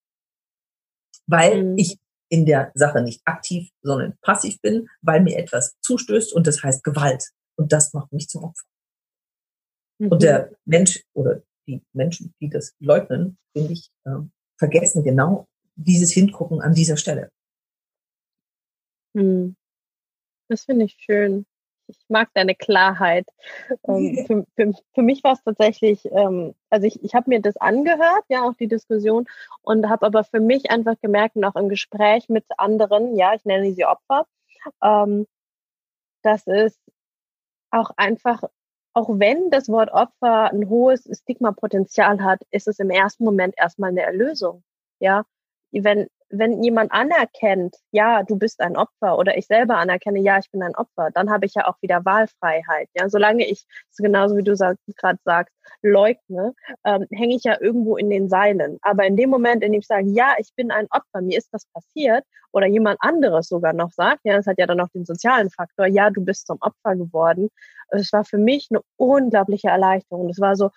Weil 1.27 1.65
mhm. 1.65 1.79
ich 1.79 1.99
in 2.29 2.47
der 2.47 2.71
Sache 2.75 3.03
nicht 3.03 3.23
aktiv, 3.25 3.71
sondern 3.83 4.17
passiv 4.21 4.61
bin, 4.61 4.89
weil 5.03 5.23
mir 5.23 5.39
etwas 5.39 5.77
zustößt 5.81 6.33
und 6.33 6.47
das 6.47 6.63
heißt 6.63 6.85
Gewalt. 6.85 7.31
Und 7.57 7.73
das 7.73 7.93
macht 7.93 8.13
mich 8.13 8.29
zum 8.29 8.45
Opfer. 8.45 8.67
Mhm. 9.99 10.09
Und 10.09 10.23
der 10.23 10.53
Mensch 10.65 11.03
oder 11.15 11.43
die 11.67 11.83
Menschen, 11.93 12.35
die 12.41 12.49
das 12.49 12.75
leugnen, 12.79 13.39
finde 13.53 13.73
ich, 13.73 13.91
äh, 14.05 14.21
vergessen 14.57 15.03
genau 15.03 15.49
dieses 15.75 16.13
Hingucken 16.13 16.61
an 16.61 16.75
dieser 16.75 16.97
Stelle. 16.97 17.31
Mhm. 19.15 19.57
Das 20.49 20.65
finde 20.65 20.87
ich 20.87 20.97
schön 20.99 21.47
ich 21.89 21.99
mag 22.09 22.29
deine 22.35 22.55
Klarheit. 22.55 23.27
Ähm, 23.87 24.25
für, 24.27 24.47
für, 24.55 24.73
für, 24.95 25.03
mich 25.03 25.25
war 25.25 25.33
es 25.33 25.43
tatsächlich, 25.43 26.05
ähm, 26.13 26.55
also 26.71 26.87
ich, 26.87 27.03
ich 27.03 27.15
habe 27.15 27.31
mir 27.31 27.41
das 27.41 27.57
angehört, 27.57 28.25
ja, 28.29 28.43
auch 28.43 28.55
die 28.55 28.69
Diskussion, 28.69 29.27
und 29.63 29.89
habe 29.89 30.07
aber 30.07 30.25
für 30.25 30.41
mich 30.41 30.71
einfach 30.71 30.95
gemerkt, 31.01 31.37
und 31.37 31.45
auch 31.45 31.57
im 31.57 31.69
Gespräch 31.69 32.29
mit 32.29 32.45
anderen, 32.59 33.17
ja, 33.17 33.35
ich 33.35 33.45
nenne 33.45 33.73
sie 33.73 33.87
Opfer, 33.87 34.27
ähm, 34.83 35.27
dass 36.23 36.47
es 36.47 36.79
auch 37.71 37.91
einfach, 37.97 38.43
auch 38.93 39.09
wenn 39.11 39.51
das 39.51 39.69
Wort 39.69 39.91
Opfer 39.91 40.53
ein 40.53 40.69
hohes 40.69 41.09
Stigma-Potenzial 41.11 42.23
hat, 42.23 42.41
ist 42.51 42.69
es 42.69 42.79
im 42.79 42.91
ersten 42.91 43.25
Moment 43.25 43.55
erstmal 43.57 43.91
eine 43.91 44.03
Erlösung. 44.03 44.63
Ja, 45.01 45.25
wenn, 45.71 46.09
wenn 46.31 46.63
jemand 46.63 46.93
anerkennt, 46.93 47.77
ja, 47.91 48.23
du 48.23 48.37
bist 48.37 48.61
ein 48.61 48.77
Opfer 48.77 49.19
oder 49.19 49.37
ich 49.39 49.47
selber 49.47 49.79
anerkenne, 49.79 50.21
ja, 50.21 50.39
ich 50.39 50.51
bin 50.51 50.63
ein 50.63 50.75
Opfer, 50.77 51.11
dann 51.15 51.31
habe 51.31 51.47
ich 51.47 51.55
ja 51.55 51.67
auch 51.67 51.81
wieder 51.81 52.05
Wahlfreiheit. 52.05 52.89
Ja, 52.95 53.09
solange 53.09 53.47
ich, 53.47 53.65
genauso 53.97 54.37
wie 54.37 54.43
du 54.43 54.55
gerade 54.55 55.19
sagst, 55.25 55.55
leugne, 55.83 56.55
ähm, 56.85 57.07
hänge 57.11 57.35
ich 57.35 57.45
ja 57.45 57.61
irgendwo 57.61 57.97
in 57.97 58.11
den 58.11 58.29
Seilen. 58.29 58.79
Aber 58.83 59.05
in 59.07 59.17
dem 59.17 59.31
Moment, 59.31 59.63
in 59.63 59.73
dem 59.73 59.81
ich 59.81 59.87
sage, 59.87 60.09
ja, 60.09 60.35
ich 60.39 60.51
bin 60.55 60.71
ein 60.71 60.87
Opfer, 60.91 61.23
mir 61.23 61.39
ist 61.39 61.49
das 61.53 61.67
passiert, 61.73 62.25
oder 62.53 62.67
jemand 62.67 62.99
anderes 63.01 63.49
sogar 63.49 63.73
noch 63.73 63.91
sagt, 63.93 64.21
ja, 64.25 64.37
das 64.37 64.47
hat 64.47 64.59
ja 64.59 64.67
dann 64.67 64.79
noch 64.79 64.89
den 64.89 65.05
sozialen 65.05 65.51
Faktor, 65.51 65.87
ja, 65.87 66.11
du 66.11 66.25
bist 66.25 66.47
zum 66.47 66.59
Opfer 66.61 66.97
geworden. 66.97 67.51
Es 67.89 68.13
war 68.13 68.25
für 68.25 68.39
mich 68.39 68.69
eine 68.71 68.81
unglaubliche 68.97 69.69
Erleichterung. 69.69 70.29
Es 70.29 70.41
war 70.41 70.57
so, 70.57 70.71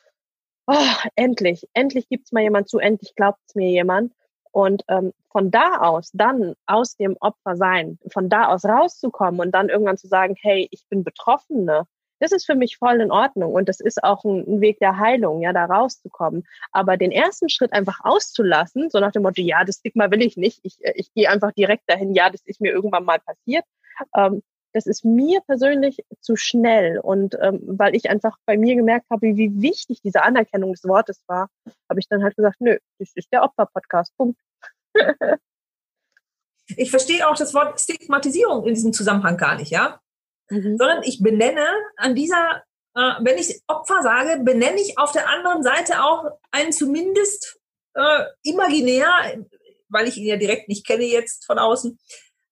oh, 0.67 0.75
endlich, 1.15 1.67
endlich 1.73 2.07
gibt's 2.09 2.31
mal 2.31 2.43
jemand 2.43 2.69
zu, 2.69 2.79
endlich 2.79 3.15
glaubt's 3.15 3.55
mir 3.55 3.69
jemand. 3.69 4.13
Und 4.51 4.83
ähm, 4.89 5.13
von 5.31 5.49
da 5.49 5.77
aus, 5.77 6.11
dann 6.13 6.55
aus 6.65 6.97
dem 6.97 7.15
Opfer 7.19 7.55
sein, 7.55 7.99
von 8.11 8.29
da 8.29 8.47
aus 8.47 8.65
rauszukommen 8.65 9.39
und 9.39 9.51
dann 9.51 9.69
irgendwann 9.69 9.97
zu 9.97 10.07
sagen, 10.07 10.35
hey, 10.39 10.67
ich 10.71 10.85
bin 10.89 11.03
Betroffene, 11.03 11.87
das 12.19 12.31
ist 12.31 12.45
für 12.45 12.55
mich 12.55 12.77
voll 12.77 13.01
in 13.01 13.11
Ordnung 13.11 13.53
und 13.53 13.67
das 13.67 13.79
ist 13.79 14.03
auch 14.03 14.23
ein, 14.23 14.45
ein, 14.47 14.61
Weg 14.61 14.77
der 14.79 14.99
Heilung, 14.99 15.41
ja, 15.41 15.53
da 15.53 15.65
rauszukommen. 15.65 16.43
Aber 16.71 16.95
den 16.95 17.11
ersten 17.11 17.49
Schritt 17.49 17.73
einfach 17.73 17.99
auszulassen, 18.03 18.89
so 18.91 18.99
nach 18.99 19.11
dem 19.11 19.23
Motto, 19.23 19.41
ja, 19.41 19.63
das 19.65 19.77
Stigma 19.77 20.11
will 20.11 20.21
ich 20.21 20.37
nicht, 20.37 20.59
ich, 20.63 20.77
äh, 20.81 20.93
ich 20.95 21.11
gehe 21.13 21.29
einfach 21.29 21.51
direkt 21.51 21.89
dahin, 21.89 22.13
ja, 22.13 22.29
das 22.29 22.41
ist 22.45 22.61
mir 22.61 22.71
irgendwann 22.71 23.05
mal 23.05 23.19
passiert, 23.19 23.65
ähm, 24.15 24.43
das 24.73 24.85
ist 24.85 25.05
mir 25.05 25.41
persönlich 25.41 26.03
zu 26.19 26.35
schnell. 26.35 26.99
Und 26.99 27.37
ähm, 27.41 27.61
weil 27.63 27.95
ich 27.95 28.09
einfach 28.09 28.37
bei 28.45 28.57
mir 28.57 28.75
gemerkt 28.75 29.07
habe, 29.09 29.35
wie 29.35 29.61
wichtig 29.61 30.01
diese 30.01 30.23
Anerkennung 30.23 30.73
des 30.73 30.83
Wortes 30.85 31.21
war, 31.27 31.49
habe 31.89 31.99
ich 31.99 32.07
dann 32.07 32.23
halt 32.23 32.35
gesagt, 32.35 32.57
nö, 32.59 32.77
das 32.99 33.11
ist 33.15 33.31
der 33.31 33.43
Opfer-Podcast. 33.43 34.15
Punkt. 34.17 34.39
ich 36.67 36.89
verstehe 36.89 37.27
auch 37.27 37.35
das 37.35 37.53
Wort 37.53 37.79
Stigmatisierung 37.79 38.65
in 38.65 38.73
diesem 38.73 38.93
Zusammenhang 38.93 39.37
gar 39.37 39.55
nicht, 39.55 39.71
ja? 39.71 39.99
Mhm. 40.49 40.77
Sondern 40.77 41.03
ich 41.03 41.21
benenne 41.21 41.65
an 41.97 42.15
dieser, 42.15 42.63
äh, 42.95 43.13
wenn 43.21 43.37
ich 43.37 43.61
Opfer 43.67 44.01
sage, 44.01 44.41
benenne 44.43 44.79
ich 44.79 44.97
auf 44.97 45.11
der 45.11 45.29
anderen 45.29 45.63
Seite 45.63 46.03
auch 46.03 46.39
einen 46.51 46.71
zumindest 46.71 47.59
äh, 47.93 48.23
imaginär, 48.43 49.45
weil 49.89 50.07
ich 50.07 50.17
ihn 50.17 50.27
ja 50.27 50.37
direkt 50.37 50.69
nicht 50.69 50.85
kenne 50.85 51.03
jetzt 51.03 51.45
von 51.45 51.59
außen, 51.59 51.99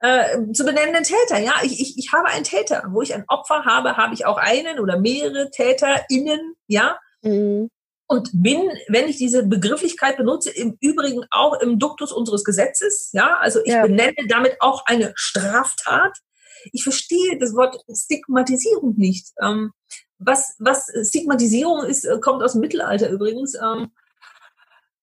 äh, 0.02 0.52
zu 0.54 0.66
benennenden 0.66 1.04
Täter. 1.04 1.40
Ja, 1.40 1.54
ich, 1.64 1.80
ich, 1.80 1.98
ich 1.98 2.12
habe 2.14 2.28
einen 2.30 2.44
Täter. 2.44 2.84
Wo 2.90 3.02
ich 3.02 3.14
ein 3.14 3.26
Opfer 3.28 3.66
habe, 3.66 3.98
habe 3.98 4.14
ich 4.14 4.26
auch 4.26 4.38
einen 4.38 4.80
oder 4.80 5.00
mehrere 5.00 5.50
TäterInnen, 5.52 6.56
ja. 6.68 6.98
Mhm. 7.22 7.70
und 8.08 8.30
bin, 8.34 8.72
wenn 8.88 9.10
ich 9.10 9.18
diese 9.18 9.46
Begrifflichkeit 9.46 10.16
benutze, 10.16 10.50
im 10.52 10.78
Übrigen 10.80 11.26
auch 11.32 11.60
im 11.60 11.80
Duktus 11.80 12.14
unseres 12.14 12.46
Gesetzes. 12.46 13.10
Ja, 13.12 13.38
also 13.40 13.60
ich 13.64 13.74
ja. 13.74 13.82
benenne 13.82 14.16
damit 14.30 14.56
auch 14.62 14.86
eine 14.86 15.12
Straftat. 15.16 16.18
Ich 16.72 16.84
verstehe 16.84 17.38
das 17.40 17.54
Wort 17.56 17.78
Stigmatisierung 17.94 18.96
nicht. 18.96 19.30
Ähm, 19.42 19.72
was, 20.18 20.56
was 20.60 20.92
Stigmatisierung 21.08 21.86
ist, 21.86 22.06
äh, 22.06 22.20
kommt 22.20 22.42
aus 22.42 22.54
dem 22.54 22.62
Mittelalter 22.62 23.10
übrigens. 23.10 23.56
Ähm, 23.56 23.92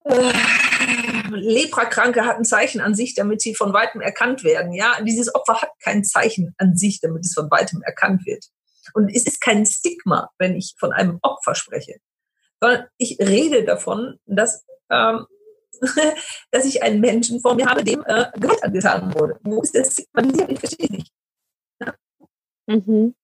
äh, 0.09 0.33
Leprakranke 1.31 2.25
hatten 2.25 2.45
Zeichen 2.45 2.81
an 2.81 2.95
sich, 2.95 3.15
damit 3.15 3.41
sie 3.41 3.55
von 3.55 3.73
weitem 3.73 4.01
erkannt 4.01 4.45
werden. 4.45 4.73
Ja, 4.73 5.01
dieses 5.03 5.35
Opfer 5.35 5.61
hat 5.61 5.71
kein 5.83 6.05
Zeichen 6.05 6.55
an 6.59 6.77
sich, 6.77 7.01
damit 7.01 7.25
es 7.25 7.35
von 7.35 7.51
weitem 7.51 7.83
erkannt 7.83 8.27
wird. 8.27 8.45
Und 8.95 9.09
es 9.15 9.27
ist 9.27 9.41
kein 9.41 9.67
Stigma, 9.67 10.31
wenn 10.39 10.55
ich 10.55 10.75
von 10.79 10.93
einem 10.93 11.19
Opfer 11.23 11.55
spreche 11.55 11.97
sondern 12.61 12.87
ich 12.99 13.19
rede 13.21 13.65
davon, 13.65 14.19
dass, 14.27 14.65
ähm, 14.91 15.27
dass 16.51 16.65
ich 16.65 16.83
einen 16.83 17.01
Menschen 17.01 17.41
vor 17.41 17.55
mir 17.55 17.67
habe, 17.67 17.85
dem 17.85 18.03
äh, 18.07 18.27
Gewalt 18.35 18.63
angetan 18.63 19.15
wurde. 19.15 19.39
Wo 19.43 19.61
ist 19.63 19.75
das 19.75 19.93
stigmatisiert? 19.93 20.51
Ich 20.51 20.59
verstehe 20.59 20.91
nicht. 20.91 21.13
Ja? 21.81 21.95
Mhm. 22.67 23.15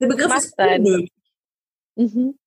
Der 0.00 0.06
Begriff 0.06 0.36
ist 0.36 0.54
unnötig. 0.56 1.12
Mhm. 1.96 2.38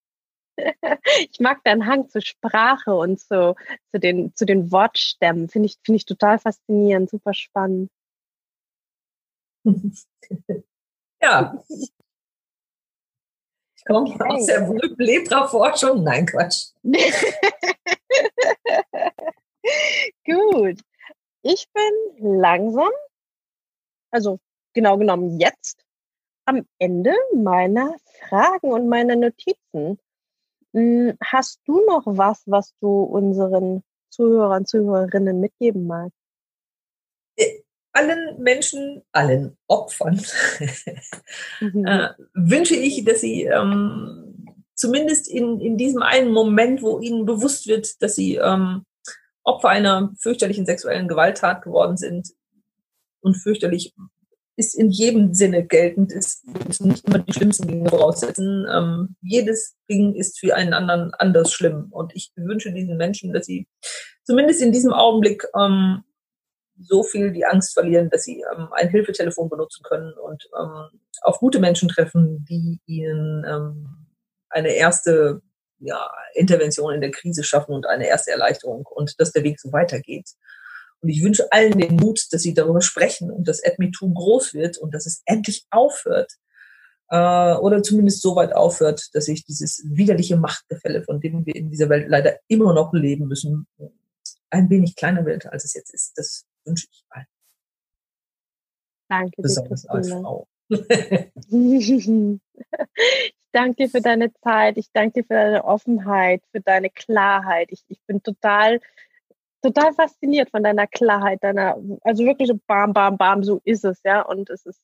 ich 1.32 1.40
mag 1.40 1.64
deinen 1.64 1.86
Hang 1.86 2.10
zur 2.10 2.22
Sprache 2.22 2.94
und 2.94 3.20
zu, 3.20 3.56
zu, 3.92 4.00
den, 4.00 4.36
zu 4.36 4.46
den 4.46 4.72
Wortstämmen. 4.72 5.50
Finde 5.50 5.68
ich, 5.68 5.78
finde 5.84 5.98
ich 5.98 6.06
total 6.06 6.40
faszinierend, 6.40 7.10
super 7.10 7.34
spannend. 7.34 7.90
ja, 11.22 11.64
ich 13.82 13.86
komme 13.86 14.12
okay. 14.12 14.24
aus 14.24 14.46
der 14.46 14.70
Lepra-Forschung. 14.98 16.04
Nein, 16.04 16.28
Quatsch. 16.28 16.68
Gut. 20.26 20.80
Ich 21.44 21.68
bin 21.74 21.94
langsam, 22.40 22.92
also 24.12 24.40
genau 24.74 24.98
genommen 24.98 25.40
jetzt, 25.40 25.84
am 26.46 26.68
Ende 26.78 27.16
meiner 27.34 27.96
Fragen 28.30 28.72
und 28.72 28.88
meiner 28.88 29.16
Notizen. 29.16 30.00
Hm, 30.74 31.18
hast 31.24 31.60
du 31.66 31.86
noch 31.86 32.04
was, 32.06 32.44
was 32.46 32.74
du 32.80 33.04
unseren 33.04 33.84
Zuhörern, 34.10 34.66
Zuhörerinnen 34.66 35.40
mitgeben 35.40 35.88
magst? 35.88 36.18
Äh, 37.36 37.62
allen 37.94 38.42
Menschen, 38.42 39.04
allen 39.12 39.58
Opfern 39.68 40.22
mhm. 41.60 41.86
äh, 41.86 42.10
wünsche 42.34 42.76
ich, 42.76 43.04
dass 43.04 43.22
sie 43.22 43.44
ähm, 43.44 44.46
zumindest 44.76 45.30
in, 45.30 45.60
in 45.60 45.78
diesem 45.78 46.02
einen 46.02 46.32
Moment, 46.32 46.82
wo 46.82 47.00
ihnen 47.00 47.26
bewusst 47.26 47.68
wird, 47.68 48.02
dass 48.02 48.16
sie 48.16 48.36
ähm, 48.36 48.86
Opfer 49.44 49.70
einer 49.70 50.14
fürchterlichen 50.20 50.66
sexuellen 50.66 51.08
Gewalttat 51.08 51.64
geworden 51.64 51.98
sind 51.98 52.30
und 53.22 53.36
fürchterlich 53.36 53.94
ist 54.62 54.76
in 54.76 54.92
jedem 54.92 55.34
Sinne 55.34 55.66
geltend, 55.66 56.12
ist, 56.12 56.46
ist 56.70 56.86
nicht 56.86 57.04
immer 57.08 57.18
die 57.18 57.34
schlimmsten 57.34 57.68
Dinge 57.68 57.90
voraussetzen. 57.90 58.68
Ähm, 58.72 59.16
jedes 59.22 59.76
Ding 59.90 60.14
ist 60.14 60.40
für 60.40 60.56
einen 60.56 60.74
anderen 60.74 61.12
anders 61.16 61.52
schlimm. 61.52 61.88
Und 61.90 62.16
ich 62.16 62.32
wünsche 62.36 62.72
diesen 62.72 62.96
Menschen, 62.96 63.34
dass 63.34 63.48
sie 63.48 63.68
zumindest 64.24 64.62
in 64.62 64.72
diesem 64.72 64.94
Augenblick 64.94 65.44
ähm, 65.60 66.04
so 66.80 67.02
viel 67.02 67.32
die 67.32 67.44
Angst 67.44 67.74
verlieren, 67.74 68.12
dass 68.12 68.24
sie 68.24 68.44
ähm, 68.54 68.68
ein 68.74 68.90
Hilfetelefon 68.90 69.50
benutzen 69.50 69.82
können 69.84 70.14
und 70.14 70.48
ähm, 70.60 71.00
auf 71.22 71.40
gute 71.40 71.60
Menschen 71.60 71.90
treffen, 71.90 72.46
die 72.48 72.80
ihnen 72.86 73.44
ähm, 73.50 74.08
eine 74.50 74.74
erste 74.74 75.42
ja, 75.80 76.12
Intervention 76.36 76.94
in 76.94 77.02
der 77.02 77.12
Krise 77.12 77.44
schaffen 77.44 77.74
und 77.74 77.88
eine 77.88 78.08
erste 78.08 78.30
Erleichterung 78.30 78.86
und 78.86 79.20
dass 79.20 79.32
der 79.32 79.44
Weg 79.44 79.60
so 79.60 79.72
weitergeht. 79.72 80.30
Und 81.02 81.10
ich 81.10 81.24
wünsche 81.24 81.52
allen 81.52 81.78
den 81.78 81.96
Mut, 81.96 82.28
dass 82.32 82.44
sie 82.44 82.54
darüber 82.54 82.82
sprechen 82.82 83.32
und 83.32 83.48
dass 83.48 83.64
AdMeToo 83.64 84.14
groß 84.14 84.54
wird 84.54 84.78
und 84.78 84.94
dass 84.94 85.06
es 85.06 85.24
endlich 85.26 85.66
aufhört 85.72 86.34
äh, 87.10 87.56
oder 87.56 87.84
zumindest 87.84 88.22
so 88.22 88.36
weit 88.36 88.54
aufhört, 88.54 89.10
dass 89.14 89.26
sich 89.26 89.44
dieses 89.44 89.84
widerliche 89.86 90.38
Machtgefälle, 90.38 91.04
von 91.04 91.20
dem 91.20 91.46
wir 91.46 91.56
in 91.56 91.70
dieser 91.70 91.90
Welt 91.90 92.08
leider 92.08 92.38
immer 92.48 92.74
noch 92.74 92.94
leben 92.94 93.28
müssen, 93.28 93.68
ein 94.50 94.70
wenig 94.70 94.96
kleiner 94.96 95.26
wird, 95.26 95.46
als 95.48 95.66
es 95.66 95.74
jetzt 95.74 95.94
ist. 95.94 96.18
Das 96.18 96.46
wünsche 96.66 96.88
ich 96.92 97.04
allen. 97.10 97.26
Danke 99.10 99.42
Besonders 99.42 99.86
als 99.88 100.10
Frau. 100.10 100.48
ich 100.70 102.40
danke 103.52 103.76
dir 103.76 103.90
für 103.90 104.00
deine 104.00 104.32
Zeit, 104.36 104.78
ich 104.78 104.90
danke 104.94 105.22
dir 105.22 105.28
für 105.28 105.34
deine 105.34 105.66
Offenheit, 105.66 106.42
für 106.52 106.62
deine 106.62 106.90
Klarheit. 106.90 107.68
Ich, 107.72 107.84
ich 107.90 108.00
bin 108.08 108.24
total, 108.24 108.80
total 109.62 109.94
fasziniert 109.94 110.50
von 110.50 110.64
deiner 110.64 110.88
Klarheit, 110.88 111.44
deiner, 111.44 111.78
also 112.04 112.26
wirklich 112.26 112.48
so 112.48 112.60
bam, 112.68 112.94
bam, 112.94 113.18
bam, 113.18 113.44
so 113.44 113.62
ist 113.64 113.86
es, 113.86 114.02
ja. 114.04 114.22
Und 114.22 114.50
es 114.50 114.66
ist, 114.66 114.82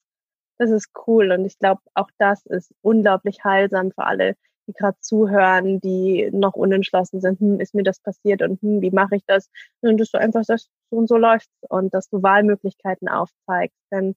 das 0.58 0.72
ist 0.72 0.90
cool. 1.08 1.32
Und 1.32 1.46
ich 1.46 1.58
glaube, 1.60 1.82
auch 1.94 2.10
das 2.18 2.46
ist 2.46 2.74
unglaublich 2.82 3.44
heilsam 3.44 3.92
für 3.92 4.04
alle, 4.04 4.36
die 4.68 4.74
gerade 4.74 4.98
zuhören, 5.00 5.80
die 5.80 6.30
noch 6.32 6.54
unentschlossen 6.54 7.22
sind, 7.22 7.40
hm, 7.40 7.60
ist 7.60 7.74
mir 7.74 7.84
das 7.84 8.00
passiert 8.00 8.42
und 8.42 8.62
hm, 8.62 8.82
wie 8.82 8.92
mache 8.92 9.16
ich 9.16 9.26
das? 9.26 9.50
Und 9.82 9.98
dass 9.98 10.12
du 10.12 10.20
einfach 10.20 10.44
sagst, 10.44 10.70
so 10.92 10.98
und 10.98 11.08
so 11.08 11.18
läuft 11.18 11.50
und 11.70 11.94
dass 11.94 12.10
du 12.10 12.22
Wahlmöglichkeiten 12.22 13.08
aufzeigst. 13.08 13.78
Denn 13.92 14.16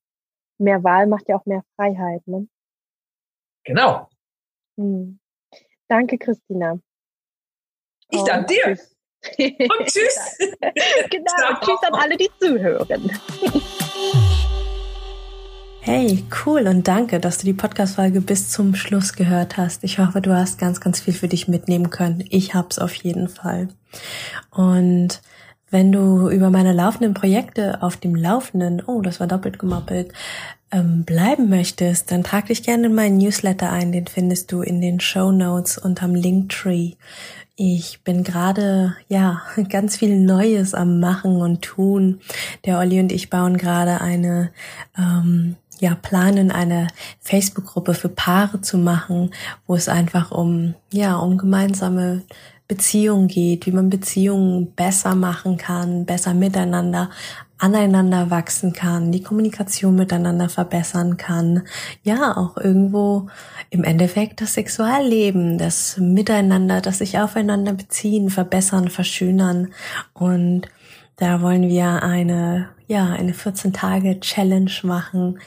mehr 0.59 0.83
Wahl 0.85 1.07
macht 1.07 1.29
ja 1.29 1.37
auch 1.37 1.47
mehr 1.47 1.63
Freiheit. 1.77 2.27
Ne? 2.27 2.49
Genau. 3.65 4.09
Hm. 4.77 5.19
Danke, 5.89 6.19
Christina. 6.19 6.79
Ich 8.11 8.23
danke 8.25 8.55
dir. 8.55 8.79
Und 9.39 9.87
tschüss. 9.87 10.39
genau. 11.11 11.61
Tschüss 11.61 11.83
an 11.83 11.95
alle, 11.95 12.17
die 12.17 12.31
zuhören. 12.39 13.11
Hey, 15.83 16.25
cool 16.45 16.69
und 16.69 16.87
danke, 16.87 17.21
dass 17.21 17.39
du 17.39 17.47
die 17.47 17.55
Podcast-Folge 17.55 18.21
bis 18.21 18.51
zum 18.51 18.75
Schluss 18.75 19.15
gehört 19.15 19.57
hast. 19.57 19.83
Ich 19.83 19.99
hoffe, 19.99 20.21
du 20.21 20.37
hast 20.37 20.59
ganz, 20.59 20.79
ganz 20.79 21.01
viel 21.01 21.15
für 21.15 21.27
dich 21.27 21.49
mitnehmen 21.49 21.89
können. 21.89 22.23
Ich 22.29 22.53
hab's 22.53 22.79
auf 22.79 22.93
jeden 22.93 23.29
Fall. 23.29 23.69
Und 24.51 25.23
wenn 25.71 25.91
du 25.91 26.29
über 26.29 26.51
meine 26.51 26.75
laufenden 26.75 27.15
Projekte 27.15 27.83
auf 27.83 27.97
dem 27.97 28.15
Laufenden, 28.15 28.83
oh, 28.87 29.01
das 29.01 29.21
war 29.21 29.27
doppelt 29.27 29.59
gemoppelt, 29.59 30.13
ähm, 30.71 31.05
bleiben 31.05 31.49
möchtest, 31.49 32.13
dann 32.13 32.25
trag 32.25 32.47
dich 32.47 32.63
gerne 32.63 32.87
in 32.87 32.95
meinen 32.95 33.17
Newsletter 33.17 33.71
ein. 33.71 33.91
Den 33.91 34.07
findest 34.07 34.53
du 34.53 34.63
in 34.63 34.81
den 34.81 35.01
Show 35.01 35.33
Notes 35.33 35.79
unterm 35.79 36.15
Linktree. 36.15 36.93
Ich 37.63 38.03
bin 38.05 38.25
gerade, 38.25 38.97
ja, 39.09 39.43
ganz 39.69 39.99
viel 39.99 40.19
Neues 40.19 40.73
am 40.73 40.99
Machen 40.99 41.43
und 41.43 41.61
Tun. 41.61 42.21
Der 42.65 42.79
Olli 42.79 42.99
und 43.01 43.13
ich 43.13 43.29
bauen 43.29 43.59
gerade 43.59 44.01
eine 44.01 44.51
ähm, 44.97 45.57
ja 45.79 45.95
planen, 45.95 46.51
eine 46.51 46.87
Facebook-Gruppe 47.19 47.93
für 47.93 48.09
Paare 48.09 48.63
zu 48.63 48.79
machen, 48.79 49.33
wo 49.67 49.75
es 49.75 49.91
einfach 49.91 50.31
um 50.31 50.75
ja 50.91 51.17
um 51.17 51.37
gemeinsame 51.37 52.23
Beziehungen 52.67 53.29
geht, 53.29 53.67
wie 53.67 53.73
man 53.73 53.91
Beziehungen 53.91 54.73
besser 54.73 55.15
machen 55.15 55.59
kann, 55.59 56.07
besser 56.07 56.33
miteinander 56.33 57.11
aneinander 57.61 58.31
wachsen 58.31 58.73
kann, 58.73 59.13
die 59.13 59.23
Kommunikation 59.23 59.95
miteinander 59.95 60.49
verbessern 60.49 61.17
kann, 61.17 61.63
ja, 62.03 62.37
auch 62.37 62.57
irgendwo 62.57 63.29
im 63.69 63.85
Endeffekt 63.85 64.41
das 64.41 64.55
Sexualleben, 64.55 65.59
das 65.59 65.97
Miteinander, 65.99 66.81
das 66.81 66.99
sich 66.99 67.19
aufeinander 67.19 67.75
beziehen, 67.75 68.31
verbessern, 68.31 68.89
verschönern. 68.89 69.73
Und 70.13 70.69
da 71.21 71.43
wollen 71.43 71.69
wir 71.69 72.03
eine, 72.03 72.71
ja, 72.87 73.13
eine 73.13 73.35
14 73.35 73.75
Tage 73.75 74.21
Challenge 74.21 74.73
machen. 74.85 75.39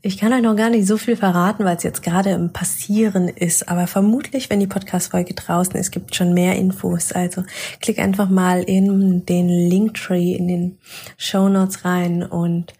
Ich 0.00 0.16
kann 0.16 0.32
euch 0.32 0.42
noch 0.42 0.54
gar 0.54 0.70
nicht 0.70 0.86
so 0.86 0.96
viel 0.96 1.16
verraten, 1.16 1.64
weil 1.64 1.76
es 1.76 1.82
jetzt 1.82 2.04
gerade 2.04 2.30
im 2.30 2.52
Passieren 2.52 3.26
ist. 3.26 3.68
Aber 3.68 3.88
vermutlich, 3.88 4.48
wenn 4.48 4.60
die 4.60 4.68
Podcast-Folge 4.68 5.34
draußen 5.34 5.74
ist, 5.74 5.90
gibt 5.90 6.14
schon 6.14 6.34
mehr 6.34 6.54
Infos. 6.54 7.10
Also 7.10 7.42
klick 7.80 7.98
einfach 7.98 8.28
mal 8.28 8.62
in 8.62 9.26
den 9.26 9.48
Linktree, 9.48 10.34
in 10.34 10.46
den 10.46 10.78
Show 11.16 11.48
Notes 11.48 11.84
rein 11.84 12.22
und 12.22 12.74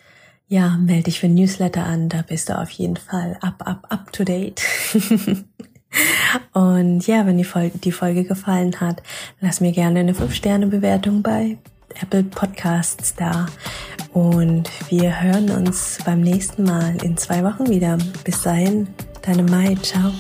ja, 0.46 0.76
melde 0.78 1.04
dich 1.04 1.18
für 1.18 1.28
Newsletter 1.28 1.84
an. 1.84 2.08
Da 2.08 2.22
bist 2.22 2.50
du 2.50 2.56
auf 2.56 2.70
jeden 2.70 2.96
Fall 2.96 3.36
up, 3.40 3.66
up, 3.66 3.84
up 3.90 4.12
to 4.12 4.22
date. 4.22 4.62
und 6.52 7.04
ja, 7.04 7.26
wenn 7.26 7.36
die 7.36 7.42
Folge, 7.42 7.78
die 7.78 7.92
Folge 7.92 8.22
gefallen 8.22 8.80
hat, 8.80 9.02
lass 9.40 9.60
mir 9.60 9.72
gerne 9.72 9.98
eine 9.98 10.12
5-Sterne-Bewertung 10.12 11.22
bei 11.22 11.58
Apple 12.00 12.24
Podcasts 12.24 13.14
da. 13.14 13.46
Und 14.12 14.70
wir 14.88 15.20
hören 15.20 15.50
uns 15.50 15.98
beim 16.04 16.20
nächsten 16.20 16.64
Mal 16.64 16.96
in 17.02 17.16
zwei 17.16 17.44
Wochen 17.44 17.68
wieder. 17.68 17.98
Bis 18.24 18.42
dahin, 18.42 18.88
deine 19.22 19.42
Mai. 19.42 19.76
Ciao. 19.82 20.12